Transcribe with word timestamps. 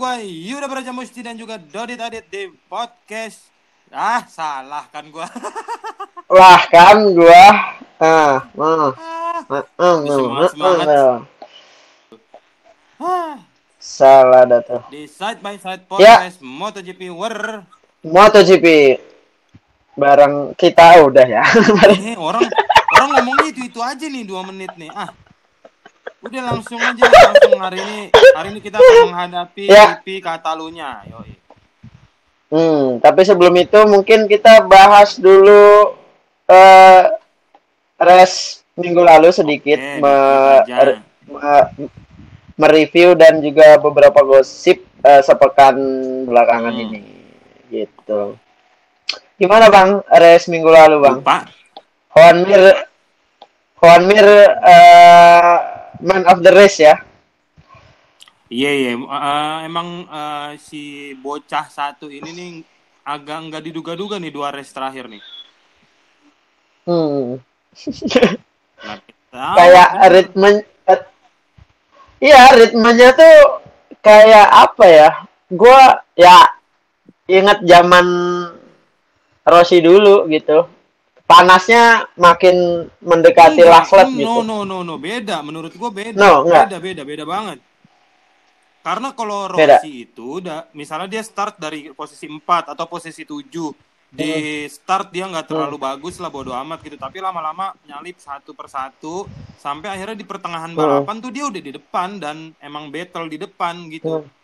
gue 0.00 0.14
Yuda 0.48 0.64
Beraja 0.64 0.96
Musti 0.96 1.20
dan 1.20 1.36
juga 1.36 1.60
Dodit 1.60 2.00
Adit 2.00 2.24
di 2.32 2.48
podcast. 2.72 3.52
Ah, 3.92 4.24
salah 4.24 4.88
kan 4.88 5.04
gue. 5.12 5.26
Lah 6.40 6.62
kan 6.72 7.04
gua. 7.12 7.76
Ah, 8.00 8.40
ah. 8.40 8.40
ah, 8.56 8.88
ah, 9.44 9.64
ah, 9.76 9.98
ah. 10.56 11.20
ah. 12.96 13.34
Salah 13.76 14.48
dah 14.48 14.64
tuh. 14.64 14.80
Di 14.88 15.04
Side 15.04 15.44
by 15.44 15.60
Side 15.60 15.84
Ya. 16.00 16.16
Podcast 16.24 16.40
MotoGP 16.40 17.12
War. 17.12 17.68
MotoGP 18.00 18.96
bareng 20.00 20.56
kita 20.56 21.04
udah 21.04 21.28
ya. 21.28 21.44
Eh, 21.92 22.16
orang 22.16 22.48
orang 22.96 23.08
ngomongnya 23.20 23.52
itu 23.52 23.68
itu 23.68 23.80
aja 23.84 24.06
nih 24.08 24.24
dua 24.24 24.48
menit 24.48 24.72
nih. 24.80 24.88
Ah, 24.96 25.12
udah 26.20 26.42
langsung 26.46 26.76
aja 26.76 27.00
langsung 27.00 27.56
hari 27.56 27.78
ini 27.78 27.98
hari 28.30 28.48
ini 28.50 28.60
kita 28.60 28.76
akan 28.76 29.08
menghadapi 29.08 29.64
Ya. 29.64 29.96
GP 29.96 30.20
Katalunya. 30.20 31.00
Yoi. 31.06 31.32
Hmm, 32.50 32.98
tapi 32.98 33.22
sebelum 33.22 33.54
itu 33.54 33.78
mungkin 33.84 34.26
kita 34.26 34.60
bahas 34.62 35.16
dulu 35.16 35.96
eh 36.44 37.02
res 37.96 38.60
minggu 38.74 39.00
lalu 39.00 39.30
sedikit 39.30 39.76
Oke, 39.76 39.96
me- 39.98 40.60
aja. 40.60 40.98
me- 41.24 41.68
mereview 42.54 43.14
dan 43.14 43.38
juga 43.38 43.78
beberapa 43.78 44.20
gosip 44.20 44.84
eh, 45.00 45.22
sepekan 45.22 45.78
belakangan 46.26 46.74
Hmm. 46.74 46.84
ini. 46.84 47.00
Gitu. 47.70 48.36
Gimana 49.36 49.70
Bang 49.70 50.04
res 50.10 50.44
minggu 50.44 50.68
lalu 50.68 51.00
Bang? 51.00 51.16
Lupa. 51.22 51.48
Juan 52.10 52.42
Mir 52.42 52.62
Juan 53.78 54.02
Mir 54.04 54.26
eh, 54.60 55.56
man 56.00 56.24
of 56.26 56.40
the 56.40 56.52
race 56.52 56.80
ya. 56.80 56.96
Iya 58.50 58.70
iya 58.74 58.90
Eh, 58.98 59.58
emang 59.70 60.08
eh, 60.10 60.50
si 60.58 61.14
bocah 61.20 61.70
satu 61.70 62.10
ini 62.10 62.30
nih 62.34 62.50
agak 63.06 63.38
nggak 63.46 63.62
diduga-duga 63.70 64.18
nih 64.18 64.32
dua 64.34 64.50
race 64.50 64.74
terakhir 64.74 65.06
nih. 65.06 65.22
Hmm. 66.88 67.38
Nggak 69.30 69.30
tahu. 69.30 69.56
kayak 69.56 69.88
ritme 70.10 70.50
iya 72.18 72.40
ritmenya 72.58 73.08
tuh 73.14 73.62
kayak 74.02 74.48
apa 74.50 74.84
ya 74.90 75.08
gua 75.54 76.02
ya 76.18 76.50
ingat 77.30 77.62
zaman 77.62 78.06
Rossi 79.46 79.78
dulu 79.78 80.26
gitu 80.28 80.66
panasnya 81.30 82.10
makin 82.18 82.90
mendekati 82.98 83.62
Enggak, 83.62 83.70
last 83.70 83.92
lap 83.94 84.10
no, 84.10 84.18
gitu 84.18 84.42
no 84.42 84.66
no 84.66 84.82
no 84.82 84.94
beda 84.98 85.46
menurut 85.46 85.70
gua 85.78 85.94
beda. 85.94 86.18
No, 86.18 86.42
enggak. 86.42 86.66
beda 86.66 86.78
beda 86.82 87.02
beda 87.06 87.24
banget. 87.24 87.58
Karena 88.80 89.12
kalau 89.12 89.46
Beda. 89.52 89.76
Rossi 89.76 90.08
itu 90.08 90.40
udah 90.40 90.72
misalnya 90.72 91.06
dia 91.06 91.22
start 91.22 91.60
dari 91.60 91.92
posisi 91.92 92.24
4 92.24 92.72
atau 92.72 92.88
posisi 92.88 93.28
7 93.28 93.44
di 94.10 94.66
start 94.66 95.14
dia 95.14 95.30
nggak 95.30 95.54
terlalu 95.54 95.78
bagus 95.78 96.18
lah 96.18 96.34
bodo 96.34 96.50
amat 96.50 96.82
gitu 96.82 96.98
tapi 96.98 97.22
lama-lama 97.22 97.70
nyalip 97.86 98.18
satu 98.18 98.58
persatu 98.58 99.22
sampai 99.54 99.86
akhirnya 99.86 100.18
di 100.18 100.26
pertengahan 100.26 100.74
balapan 100.74 101.22
tuh 101.22 101.30
dia 101.30 101.46
udah 101.46 101.62
di 101.62 101.70
depan 101.70 102.18
dan 102.18 102.50
emang 102.58 102.90
battle 102.90 103.30
di 103.30 103.38
depan 103.38 103.86
gitu. 103.86 104.24
Hmm. 104.24 104.39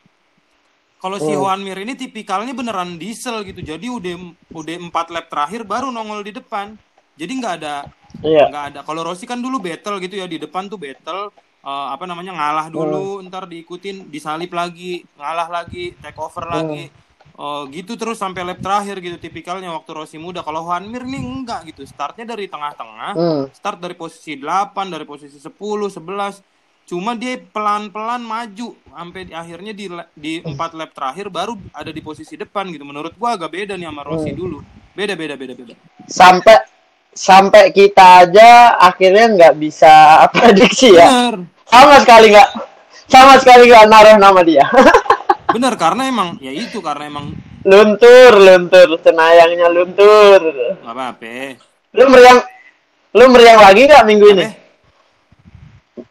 Kalau 0.96 1.20
si 1.20 1.28
Juan 1.36 1.60
Mir 1.60 1.76
ini 1.76 1.92
tipikalnya 1.92 2.56
beneran 2.56 2.96
diesel 2.96 3.44
gitu. 3.44 3.60
Jadi 3.60 3.86
udah 3.92 4.14
udah 4.50 4.74
empat 4.88 5.12
lap 5.12 5.28
terakhir 5.28 5.62
baru 5.62 5.92
nongol 5.92 6.24
di 6.24 6.32
depan. 6.32 6.72
Jadi 7.16 7.32
nggak 7.36 7.54
ada 7.62 7.84
iya 8.24 8.48
nggak 8.48 8.64
ada. 8.72 8.80
Kalau 8.82 9.04
Rossi 9.04 9.28
kan 9.28 9.38
dulu 9.38 9.60
battle 9.60 10.00
gitu 10.00 10.16
ya 10.16 10.26
di 10.26 10.40
depan 10.40 10.66
tuh 10.66 10.80
battle 10.80 11.30
eh, 11.62 11.86
apa 11.92 12.04
namanya 12.08 12.32
ngalah 12.32 12.66
dulu, 12.72 13.20
ntar 13.28 13.44
diikutin 13.44 14.08
disalip 14.08 14.52
lagi, 14.52 15.04
ngalah 15.20 15.48
lagi, 15.52 15.92
take 16.00 16.16
over 16.16 16.44
lagi. 16.48 16.88
Eh, 17.36 17.62
gitu 17.76 18.00
terus 18.00 18.16
sampai 18.16 18.48
lap 18.48 18.64
terakhir 18.64 18.96
gitu 19.04 19.20
tipikalnya 19.20 19.68
waktu 19.68 19.92
Rossi 19.92 20.16
muda. 20.16 20.40
Kalau 20.40 20.64
Juan 20.64 20.88
Mir 20.88 21.04
nih 21.04 21.20
enggak 21.20 21.68
gitu. 21.68 21.84
Startnya 21.84 22.24
dari 22.24 22.48
tengah-tengah, 22.48 23.12
Hmm. 23.12 23.44
start 23.52 23.76
dari 23.76 23.92
posisi 23.92 24.40
8, 24.40 24.88
dari 24.88 25.04
posisi 25.04 25.36
10, 25.36 25.92
11. 25.92 26.40
Cuma 26.86 27.12
dia 27.12 27.34
pelan-pelan 27.36 28.22
maju 28.22 28.72
sampai 28.86 29.26
di- 29.26 29.34
akhirnya 29.34 29.72
di 29.72 29.86
di 30.14 30.32
empat 30.40 30.70
lap 30.72 30.94
terakhir 30.94 31.26
baru 31.28 31.58
ada 31.70 31.90
di 31.90 31.98
posisi 31.98 32.34
depan 32.34 32.70
gitu. 32.70 32.82
Menurut 32.82 33.12
gua 33.12 33.34
agak 33.34 33.50
beda 33.50 33.74
nih 33.74 33.86
sama 33.86 34.02
Rossi 34.02 34.30
dulu. 34.30 34.62
Beda 34.92 35.12
beda 35.12 35.34
beda 35.34 35.52
beda. 35.52 35.74
sampai 36.06 36.56
sampai 37.10 37.68
kita 37.68 38.22
aja 38.22 38.50
akhirnya 38.78 39.26
nggak 39.28 39.54
bisa 39.56 39.92
prediksi 40.32 40.92
ya 40.92 41.04
Bener. 41.04 41.34
sama 41.64 41.96
sekali 41.98 42.30
nggak 42.30 42.48
sama 43.04 43.34
sekali 43.36 43.66
nggak 43.66 43.86
naruh 43.86 44.16
nama 44.16 44.40
dia 44.40 44.64
Bener 45.52 45.74
karena 45.74 46.06
emang 46.06 46.36
ya 46.38 46.48
itu 46.48 46.78
karena 46.78 47.08
emang 47.08 47.32
luntur 47.62 48.32
luntur 48.32 48.88
senayangnya 48.96 49.66
luntur 49.66 50.40
nggak 50.78 50.92
apa-apa. 50.92 51.56
lu 51.92 52.04
meriang 52.06 52.38
lu 53.12 53.24
meriang 53.26 53.58
lagi 53.60 53.82
nggak 53.84 54.06
minggu 54.06 54.26
ini 54.30 54.46
Apa? 54.46 54.65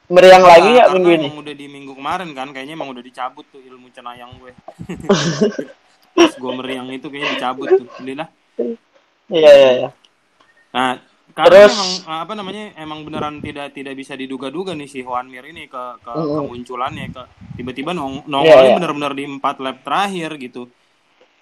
Meriang 0.06 0.44
lagi 0.44 0.70
Nah, 0.70 0.74
nggak 0.76 0.88
karena 0.88 0.96
minggu 1.02 1.10
ini 1.12 1.26
emang 1.26 1.40
udah 1.42 1.54
di 1.56 1.66
minggu 1.66 1.94
kemarin 1.98 2.30
kan 2.32 2.48
kayaknya 2.54 2.74
emang 2.78 2.90
udah 2.94 3.04
dicabut 3.04 3.46
tuh 3.50 3.62
ilmu 3.62 3.90
cenayang 3.90 4.32
gue. 4.38 4.52
Pas 6.16 6.32
gue 6.32 6.52
meriang 6.56 6.88
itu 6.90 7.08
kayaknya 7.10 7.30
dicabut 7.36 7.68
tuh. 7.74 7.88
Lah. 8.14 8.30
iya 9.28 9.52
iya 9.52 9.72
iya 9.84 9.90
Nah, 10.72 11.00
karena 11.32 11.68
Terus- 11.68 11.76
emang 11.76 11.92
apa 12.24 12.34
namanya 12.36 12.64
emang 12.76 13.00
beneran 13.04 13.40
tidak 13.40 13.72
tidak 13.72 13.96
bisa 13.96 14.16
diduga-duga 14.16 14.72
nih 14.72 14.88
si 14.88 15.04
Juan 15.04 15.28
Mir 15.28 15.44
ini 15.44 15.68
ke, 15.68 15.84
ke 16.00 16.12
kemunculannya 16.12 17.12
ke 17.12 17.24
tiba-tiba 17.56 17.92
nong 17.92 18.24
nongolnya 18.28 18.56
Iya, 18.56 18.70
iya. 18.72 18.76
bener-bener 18.80 19.12
di 19.12 19.24
empat 19.28 19.56
lap 19.60 19.84
terakhir 19.84 20.36
gitu. 20.40 20.68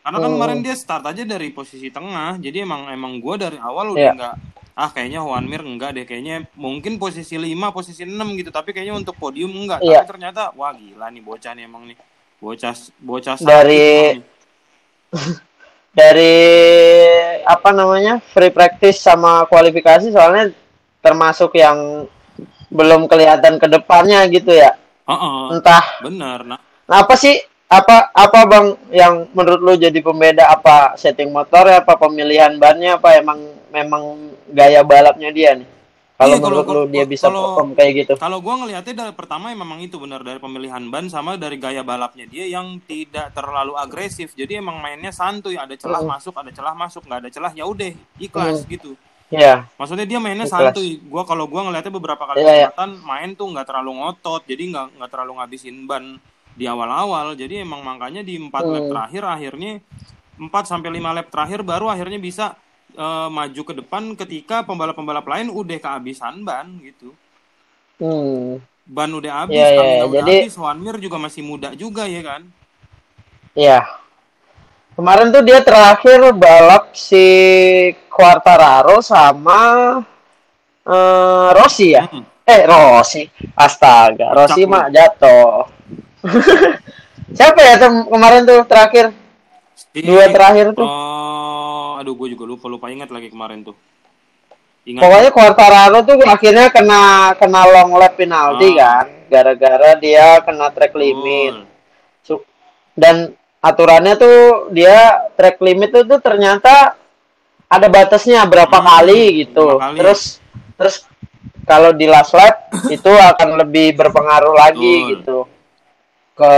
Karena 0.03 0.17
kan 0.19 0.29
kemarin 0.29 0.59
dia 0.59 0.75
start 0.75 1.03
aja 1.05 1.23
dari 1.23 1.47
posisi 1.49 1.87
tengah, 1.87 2.35
jadi 2.37 2.61
emang 2.61 2.91
emang 2.91 3.17
gue 3.17 3.35
dari 3.39 3.55
awal 3.57 3.95
udah 3.95 4.03
Iya. 4.03 4.13
nggak 4.13 4.35
ah 4.73 4.89
kayaknya 4.89 5.21
Juan 5.21 5.45
Mir 5.45 5.61
enggak 5.61 5.93
deh 5.93 6.01
kayaknya 6.01 6.49
mungkin 6.57 6.97
posisi 6.97 7.37
5 7.37 7.69
posisi 7.69 8.01
6 8.03 8.33
gitu 8.33 8.49
tapi 8.49 8.73
kayaknya 8.73 8.97
untuk 8.97 9.13
podium 9.15 9.53
enggak 9.53 9.79
Iya. 9.79 10.01
tapi 10.01 10.09
ternyata 10.09 10.49
wah 10.51 10.73
gila 10.73 11.07
nih 11.07 11.21
bocah 11.21 11.53
nih 11.53 11.63
emang 11.63 11.85
nih 11.85 11.97
bocah 12.41 12.73
bocah 12.97 13.37
Dari- 13.37 14.17
nih. 14.17 14.25
dari 15.93 16.35
apa 17.45 17.69
namanya 17.69 18.17
free 18.25 18.49
practice 18.49 18.97
sama 18.97 19.45
kualifikasi 19.45 20.09
soalnya 20.09 20.49
termasuk 20.99 21.53
yang 21.53 22.09
belum 22.67 23.05
kelihatan 23.05 23.61
ke 23.61 23.69
depannya 23.69 24.25
gitu 24.27 24.49
ya 24.49 24.73
Heeh, 25.05 25.37
entah 25.53 25.85
bener 26.01 26.39
nah 26.43 26.59
Nah, 26.83 26.97
apa 26.99 27.15
sih 27.15 27.39
apa 27.73 28.13
apa 28.13 28.39
bang 28.45 28.65
yang 28.91 29.13
menurut 29.33 29.57
lu 29.59 29.73
jadi 29.75 29.97
pembeda 29.99 30.45
apa 30.47 30.93
setting 30.93 31.33
motor 31.33 31.65
ya 31.65 31.81
apa 31.81 31.97
pemilihan 31.97 32.53
bannya 32.55 32.97
apa 32.97 33.17
emang 33.17 33.39
memang 33.69 34.03
gaya 34.47 34.85
balapnya 34.85 35.33
dia 35.33 35.57
nih 35.57 35.65
kalau 36.13 36.29
Iya, 36.29 36.37
kalau- 36.37 36.53
menurut 36.53 36.61
lu 36.61 36.69
kalau- 36.69 36.91
dia 36.93 37.03
bisa 37.03 37.25
kalau- 37.25 37.41
perform 37.49 37.69
kayak 37.73 37.91
gitu 37.97 38.13
Kalau 38.15 38.37
gua 38.39 38.53
ngelihatnya 38.55 38.93
dari 38.95 39.13
pertama 39.13 39.49
ya 39.49 39.57
memang 39.57 39.81
itu 39.81 39.97
benar 39.97 40.21
dari 40.21 40.37
pemilihan 40.37 40.83
ban 40.87 41.09
sama 41.09 41.33
dari 41.35 41.57
gaya 41.57 41.81
balapnya 41.81 42.25
dia 42.25 42.45
yang 42.47 42.77
tidak 42.79 43.33
terlalu 43.33 43.73
agresif. 43.75 44.31
Jadi 44.31 44.61
emang 44.61 44.77
mainnya 44.77 45.09
santuy, 45.09 45.57
ada 45.57 45.73
celah 45.73 46.05
masuk, 46.05 46.37
ada 46.37 46.47
celah 46.47 46.71
masuk, 46.71 47.01
nggak 47.03 47.19
ada 47.19 47.29
celah 47.29 47.51
ya 47.51 47.65
udah 47.65 47.89
ikhlas 48.17 48.61
gitu. 48.65 48.93
ya 49.27 49.65
Maksudnya 49.73 50.05
dia 50.05 50.21
mainnya 50.21 50.45
Ikhlas. 50.45 50.69
santuy. 50.69 51.01
Gua 51.01 51.25
kalau 51.25 51.49
gua 51.49 51.65
ngelihatnya 51.65 51.89
beberapa 51.91 52.21
kali 52.23 52.37
Iya, 52.37 52.45
iya. 52.45 52.53
kesempatan 52.69 52.89
main 53.01 53.29
tuh 53.33 53.47
nggak 53.49 53.65
terlalu 53.65 53.91
ngotot, 53.97 54.41
jadi 54.45 54.63
nggak 54.69 54.87
nggak 55.01 55.09
terlalu 55.09 55.31
ngabisin 55.41 55.75
ban 55.89 56.03
di 56.53 56.65
awal-awal. 56.65 57.33
Jadi 57.33 57.61
emang 57.61 57.81
makanya 57.81 58.21
di 58.21 58.37
empat 58.37 58.63
lap 58.63 58.79
Hmm. 58.79 58.91
terakhir 58.91 59.23
akhirnya 59.25 59.71
4 60.35 60.63
sampai 60.65 60.89
5 60.91 61.11
lap 61.11 61.27
terakhir 61.27 61.61
baru 61.61 61.87
akhirnya 61.87 62.17
bisa 62.17 62.55
eh, 62.93 63.27
maju 63.27 63.61
ke 63.63 63.73
depan 63.75 64.13
ketika 64.13 64.61
pembalap-pembalap 64.61 65.25
lain 65.25 65.49
udah 65.49 65.77
kehabisan 65.77 66.41
ban 66.41 66.77
gitu 66.79 67.09
hmm 67.97 68.61
ban 68.85 69.09
udah 69.09 69.33
habis, 69.41 69.55
Iya, 69.55 69.63
iya, 69.63 69.73
stamina 69.73 70.03
udah 70.03 70.13
jadi- 70.21 70.41
habis, 70.43 70.53
Juan 70.53 70.77
Mir 70.77 70.95
juga 70.99 71.17
masih 71.17 71.41
muda 71.41 71.73
juga 71.73 72.03
ya 72.03 72.21
kan? 72.21 72.41
ya 73.55 73.81
kemarin 74.93 75.29
tuh 75.29 75.41
dia 75.41 75.57
terakhir 75.59 76.21
balap 76.33 76.93
si 76.93 77.25
Quartararo 78.07 79.01
sama 79.01 79.97
eh 80.83 81.47
Rossi 81.49 81.97
ya 81.97 82.05
Hmm. 82.05 82.21
eh 82.43 82.61
Rossi 82.63 83.25
astaga 83.55 84.35
Rossi 84.35 84.67
mah 84.67 84.91
jatuh 84.91 85.65
siapa 87.37 87.59
ya 87.59 87.75
tem- 87.77 88.05
kemarin 88.05 88.41
tuh 88.43 88.59
terakhir 88.63 89.05
Si- 89.73 90.01
dua 90.01 90.29
terakhir 90.29 90.73
tuh 90.73 90.85
Oh, 90.85 91.97
aduh 91.97 92.13
gue 92.15 92.33
juga 92.33 92.43
lupa 92.45 92.65
lupa 92.67 92.89
ingat 92.89 93.07
lagi 93.07 93.29
kemarin 93.29 93.61
tuh. 93.63 93.75
Ingat. 94.83 94.99
Pokoknya 94.99 95.29
Quartararo 95.31 95.99
tuh 96.01 96.17
akhirnya 96.21 96.67
kena 96.67 97.01
kena 97.33 97.61
long 97.63 97.95
lap 97.95 98.13
penalti 98.13 98.75
Ah. 98.75 99.05
kan, 99.05 99.05
gara-gara 99.29 99.95
dia 99.95 100.41
kena 100.41 100.67
track 100.69 100.91
limit. 100.93 101.63
Su- 102.19 102.43
Dan 102.91 103.31
aturannya 103.59 104.13
tuh 104.15 104.37
dia 104.69 105.15
track 105.33 105.57
limit 105.59 105.89
itu 105.89 106.03
tuh 106.03 106.19
ternyata 106.19 106.99
ada 107.65 107.87
batasnya 107.87 108.43
berapa 108.43 108.75
Hmm, 108.75 108.85
kali 108.85 109.21
gitu. 109.41 109.65
berapa 109.73 109.87
kali. 109.87 109.97
Terus 109.97 110.21
terus 110.75 110.95
kalau 111.63 111.89
di 111.89 112.05
last 112.05 112.33
lap 112.33 112.55
itu 112.85 113.07
akan 113.07 113.55
lebih 113.57 113.93
berpengaruh 113.93 114.51
lagi 114.53 114.95
Betul. 114.99 115.09
gitu 115.15 115.37
ke 116.33 116.53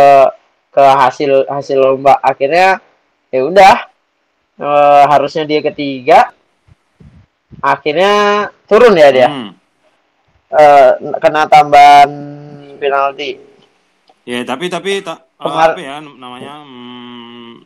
ke 0.71 0.83
hasil 0.83 1.47
hasil 1.47 1.77
lomba. 1.79 2.19
Akhirnya 2.19 2.79
ya 3.31 3.41
udah. 3.45 3.75
Eh, 4.55 5.03
harusnya 5.11 5.43
dia 5.43 5.59
ketiga. 5.59 6.31
Akhirnya 7.59 8.47
turun 8.67 8.95
ya 8.95 9.09
dia. 9.11 9.27
Hmm. 9.29 9.51
Eh, 10.55 10.89
kena 11.19 11.47
tambahan 11.47 12.11
penalti. 12.79 13.39
Ya, 14.25 14.41
tapi 14.41 14.71
tapi 14.71 15.03
ta- 15.05 15.21
eh, 15.21 15.43
Kemar- 15.43 15.75
apa 15.75 15.81
ya 15.83 16.01
namanya? 16.01 16.53
Hmm, 16.65 17.61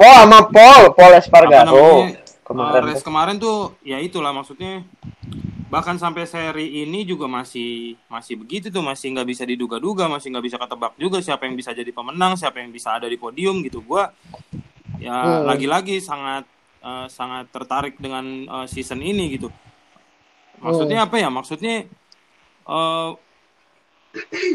oh 0.00 0.14
sama 0.22 0.48
Paul. 0.48 0.94
Paul 0.96 1.12
Espargaro. 1.18 1.74
Namanya? 1.74 2.30
kemarin. 2.50 2.82
Race 2.90 3.04
kemarin 3.06 3.36
tuh 3.38 3.78
ya 3.86 4.02
itulah 4.02 4.34
maksudnya 4.34 4.82
bahkan 5.70 5.94
sampai 5.94 6.26
seri 6.26 6.82
ini 6.82 7.06
juga 7.06 7.30
masih 7.30 7.94
masih 8.10 8.34
begitu 8.42 8.74
tuh 8.74 8.82
masih 8.82 9.14
nggak 9.14 9.28
bisa 9.30 9.46
diduga-duga 9.46 10.10
masih 10.10 10.34
nggak 10.34 10.46
bisa 10.50 10.56
ketebak 10.58 10.92
juga 10.98 11.22
siapa 11.22 11.46
yang 11.46 11.54
bisa 11.54 11.70
jadi 11.70 11.94
pemenang 11.94 12.34
siapa 12.34 12.58
yang 12.58 12.74
bisa 12.74 12.98
ada 12.98 13.06
di 13.06 13.14
podium 13.14 13.62
gitu. 13.62 13.78
Gua 13.80 14.10
ya 14.98 15.14
Hmm. 15.14 15.46
lagi-lagi 15.46 16.02
sangat 16.02 16.42
eh, 16.82 17.06
sangat 17.06 17.46
tertarik 17.54 17.94
dengan 18.02 18.26
eh, 18.50 18.66
season 18.66 18.98
ini 18.98 19.38
gitu. 19.38 19.46
Maksudnya 20.58 21.06
apa 21.06 21.16
ya? 21.22 21.30
Maksudnya 21.30 21.86
eh, 22.66 23.10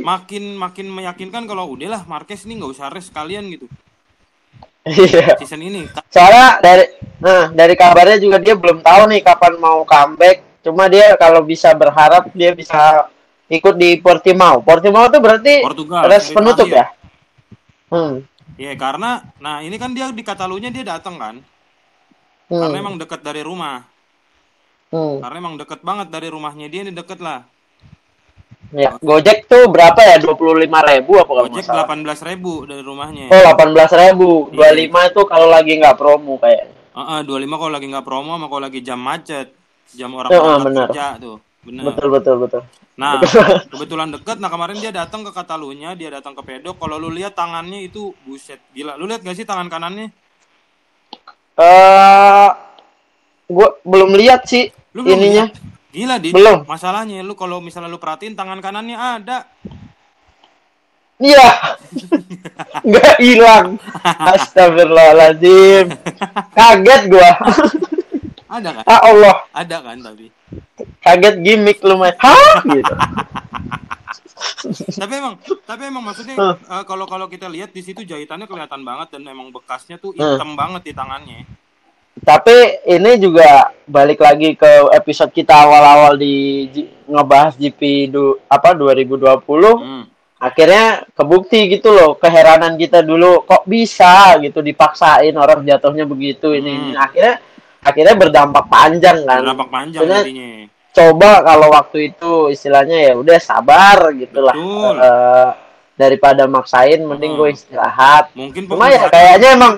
makin 0.03 0.59
makin 0.59 0.91
meyakinkan 0.91 1.47
kalau 1.47 1.71
udahlah 1.71 2.03
Marquez 2.11 2.44
ini 2.44 2.59
nggak 2.59 2.75
usah 2.75 2.91
race 2.91 3.07
sekalian 3.07 3.47
gitu. 3.56 3.71
Iya. 4.85 5.39
Season 5.39 5.63
ini. 5.63 5.88
Soalnya 6.11 6.59
dari 6.59 6.85
nah 7.23 7.50
dari 7.50 7.73
kabarnya 7.73 8.19
juga 8.19 8.38
dia 8.38 8.53
belum 8.53 8.83
tahu 8.83 9.09
nih 9.15 9.23
kapan 9.23 9.56
mau 9.57 9.81
comeback 9.88 10.44
cuma 10.65 10.89
dia 10.89 11.13
kalau 11.15 11.45
bisa 11.45 11.69
berharap 11.77 12.25
dia 12.33 12.51
bisa 12.51 13.06
ikut 13.45 13.77
di 13.77 14.01
Portimao 14.01 14.65
Portimao 14.65 15.06
tuh 15.07 15.21
berarti 15.21 15.62
Portugal 15.62 16.01
seri 16.17 16.33
penutup 16.33 16.67
ya 16.67 16.85
hmm. 17.94 18.15
Ya 18.56 18.71
karena, 18.79 19.19
nah 19.35 19.59
ini 19.59 19.75
kan 19.75 19.91
dia 19.91 20.07
di 20.15 20.23
Katalunya 20.23 20.71
dia 20.71 20.88
datang 20.88 21.19
kan, 21.19 21.35
Hmm. 22.47 22.71
karena 22.71 22.77
emang 22.88 22.95
deket 22.95 23.19
dari 23.19 23.44
rumah, 23.44 23.83
Hmm. 24.95 25.19
karena 25.19 25.35
emang 25.44 25.59
deket 25.59 25.83
banget 25.83 26.07
dari 26.07 26.31
rumahnya 26.31 26.71
dia 26.71 26.88
ini 26.88 26.95
deket 26.95 27.19
lah. 27.19 27.44
Ya, 28.71 28.95
Gojek 29.03 29.51
tuh 29.51 29.68
berapa 29.68 30.00
ya? 30.00 30.23
25 30.23 30.79
ribu 30.88 31.19
apa 31.19 31.27
kalau 31.27 31.41
nggak 31.51 31.51
Ojek 31.51 31.63
salah? 31.68 31.75
delapan 31.83 31.97
belas 32.07 32.19
ribu 32.23 32.53
dari 32.63 32.79
rumahnya. 32.79 33.25
Oh, 33.27 33.41
18 33.44 33.91
ribu. 33.91 34.29
Iya. 34.56 34.71
25 34.71 35.03
itu 35.03 35.21
kalau 35.27 35.47
lagi 35.51 35.73
nggak 35.75 35.95
promo 36.00 36.33
kayak. 36.39 36.63
dua 37.27 37.38
lima 37.44 37.59
kalau 37.59 37.75
lagi 37.75 37.91
nggak 37.91 38.07
promo, 38.07 38.39
sama 38.39 38.47
kalau 38.47 38.63
lagi 38.71 38.79
jam 38.79 38.95
macet, 39.03 39.51
jam 39.93 40.09
orang 40.15 40.31
Heeh, 40.31 40.41
berangkat 40.41 40.65
benar. 40.65 40.87
kerja 40.89 41.05
tuh, 41.19 41.35
bener. 41.61 41.83
Betul, 41.85 42.07
betul, 42.09 42.35
betul. 42.41 42.61
Nah 42.95 43.19
Betul. 43.19 43.43
kebetulan 43.75 44.07
deket, 44.09 44.39
nah 44.39 44.47
kemarin 44.47 44.79
dia 44.79 44.89
datang 44.89 45.21
ke 45.21 45.29
Katalunya, 45.29 45.93
dia 45.93 46.07
datang 46.09 46.31
ke 46.31 46.41
pedok. 46.41 46.79
Kalau 46.79 46.95
lu 46.95 47.11
lihat 47.11 47.35
tangannya 47.35 47.83
itu 47.83 48.15
buset 48.23 48.63
gila. 48.71 48.95
Lu 48.95 49.03
lihat 49.03 49.19
gak 49.19 49.35
sih 49.35 49.43
tangan 49.43 49.67
kanannya? 49.67 50.15
Eh, 51.55 52.49
gua 53.47 53.67
belum 53.83 54.15
lihat 54.15 54.43
sih 54.47 54.71
Lu 54.95 55.03
belum 55.03 55.19
ininya. 55.19 55.45
lihat? 55.47 55.51
Gila 55.91 56.15
di 56.19 56.35
Belum. 56.35 56.67
masalahnya 56.67 57.23
lu 57.23 57.35
kalau 57.35 57.63
misalnya 57.63 57.87
lu 57.87 57.99
perhatiin 57.99 58.35
tangan 58.35 58.59
kanannya 58.59 58.95
ada. 58.99 59.47
Iya. 61.15 61.47
Nggak 62.87 63.15
hilang. 63.23 63.67
Astagfirullahaladzim. 64.35 65.95
Kaget 66.51 67.01
gua. 67.07 67.31
Ada 68.56 68.69
kan? 68.72 68.84
ah 68.88 69.02
Allah. 69.04 69.36
Ada 69.52 69.78
kan 69.84 69.98
tapi. 70.00 70.25
Kaget 71.04 71.36
gimmick 71.44 71.80
lu 71.84 71.96
main. 72.00 72.16
Hah? 72.24 72.56
Gitu. 72.63 72.94
tapi 74.98 75.13
emang 75.22 75.36
tapi 75.63 75.81
emang 75.88 76.04
maksudnya 76.04 76.36
eh, 76.57 76.84
kalau 76.90 77.06
kalau 77.06 77.25
kita 77.30 77.46
lihat 77.48 77.72
di 77.72 77.81
situ 77.86 78.02
jahitannya 78.02 78.50
kelihatan 78.50 78.81
banget 78.81 79.16
dan 79.16 79.22
emang 79.30 79.54
bekasnya 79.54 80.02
tuh 80.02 80.12
Hmm. 80.16 80.36
hitam 80.36 80.52
banget 80.57 80.81
di 80.92 80.94
tangannya. 80.96 81.40
Tapi 82.16 82.56
ini 82.88 83.12
juga 83.19 83.75
balik 83.86 84.24
lagi 84.24 84.56
ke 84.56 84.88
episode 84.96 85.36
kita 85.36 85.52
awal-awal 85.52 86.16
di 86.16 86.66
ngebahas 87.06 87.60
GP 87.60 88.07
du, 88.07 88.40
apa 88.48 88.72
2020. 88.72 89.36
Hmm. 89.75 90.04
Akhirnya 90.40 91.04
kebukti 91.12 91.68
gitu 91.72 91.92
loh 91.92 92.16
keheranan 92.16 92.80
kita 92.80 93.04
dulu 93.04 93.44
kok 93.44 93.68
bisa 93.68 94.36
gitu 94.40 94.63
dipaksain 94.63 95.36
orang 95.36 95.68
jatuhnya 95.68 96.07
begitu 96.07 96.56
ini. 96.56 96.72
Hmm. 96.72 96.80
ini. 96.80 96.92
Akhirnya 96.96 97.36
akhirnya 97.85 98.15
berdampak 98.17 98.65
panjang 98.65 99.21
kan. 99.23 99.45
Berdampak 99.45 99.69
panjang 99.69 100.01
Sebenarnya 100.01 100.25
jadinya. 100.25 100.49
Coba 100.95 101.43
kalau 101.43 101.67
waktu 101.75 101.97
itu 102.15 102.31
istilahnya 102.49 102.97
ya 103.11 103.13
udah 103.19 103.37
sabar 103.37 104.09
gitu 104.17 104.39
lah. 104.41 104.55
Betul. 104.57 104.95
Eh, 104.97 105.49
daripada 105.95 106.43
maksain 106.49 106.99
mending 107.03 107.35
Hmm. 107.35 107.39
gue 107.39 107.49
istirahat. 107.55 108.25
Mungkin 108.35 108.67
Cuma 108.67 108.91
ya 108.91 109.07
kayaknya 109.07 109.55
emang. 109.55 109.73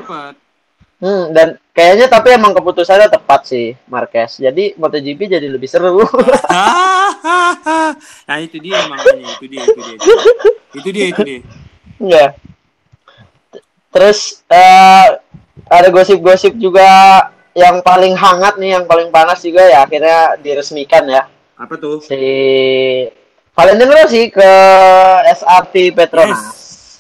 Hmm, 0.98 1.30
dan 1.30 1.62
kayaknya 1.78 2.10
tapi 2.10 2.34
emang 2.34 2.58
keputusannya 2.58 3.06
tepat 3.06 3.46
sih 3.46 3.78
Marquez. 3.86 4.42
Jadi 4.42 4.74
MotoGP 4.82 5.30
jadi 5.30 5.46
lebih 5.46 5.70
seru. 5.70 6.02
nah 8.28 8.38
itu 8.42 8.58
dia 8.58 8.82
makanya 8.90 9.30
itu 9.38 9.46
dia 9.46 9.62
itu 9.62 9.78
dia 9.78 9.96
itu 10.74 10.90
dia 10.90 11.06
itu 11.14 11.22
dia 11.22 11.40
Enggak. 12.02 12.30
Terus 13.94 14.42
eh 14.50 15.22
ada 15.70 15.88
gosip-gosip 15.94 16.58
juga 16.58 16.90
yang 17.58 17.82
paling 17.82 18.14
hangat 18.14 18.56
nih, 18.56 18.72
yang 18.72 18.86
paling 18.86 19.10
panas 19.10 19.42
juga 19.42 19.66
ya 19.66 19.82
akhirnya 19.82 20.38
diresmikan 20.38 21.04
ya 21.04 21.26
apa 21.56 21.74
tuh 21.76 21.98
si 22.00 22.14
Valentino 23.52 23.90
Rossi 23.92 24.30
ke 24.30 24.52
SRT 25.28 25.90
Petronas. 25.92 26.38
Yes. 26.38 26.56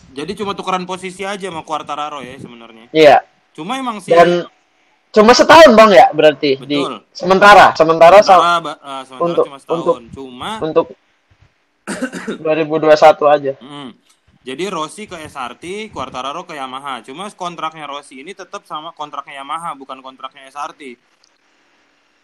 jadi 0.09 0.33
cuma 0.33 0.51
tukeran 0.51 0.81
posisi 0.83 1.21
aja 1.21 1.37
sama 1.43 1.61
Quartararo 1.61 2.19
ya 2.19 2.33
sebenarnya 2.35 2.89
Iya. 2.89 3.21
cuma 3.53 3.77
emang 3.77 4.01
sih 4.01 4.11
Dan 4.11 4.49
cuma 5.07 5.31
setahun 5.31 5.71
bang 5.71 5.91
ya 5.93 6.05
berarti 6.09 6.57
di 6.59 6.77
Betul. 6.77 7.05
sementara 7.11 7.71
sementara 7.71 8.17
sa- 8.19 8.33
sementara, 8.35 8.57
ba- 8.59 8.79
eh, 8.79 9.01
sementara 9.03 9.21
untuk- 9.23 9.45
cuma 9.45 9.57
setahun 9.57 10.01
cuma 10.11 10.49
untuk 10.59 10.85
2021 12.43 12.89
aja. 13.29 13.53
Mm. 13.57 13.89
Jadi 14.47 14.63
Rossi 14.71 15.03
ke 15.11 15.19
SRT, 15.27 15.91
Quartararo 15.91 16.47
ke 16.47 16.55
Yamaha. 16.55 17.03
Cuma 17.03 17.27
kontraknya 17.35 17.83
Rossi 17.83 18.23
ini 18.23 18.31
tetap 18.31 18.63
sama 18.63 18.95
kontraknya 18.95 19.43
Yamaha, 19.43 19.75
bukan 19.75 19.99
kontraknya 19.99 20.47
SRT. 20.47 20.95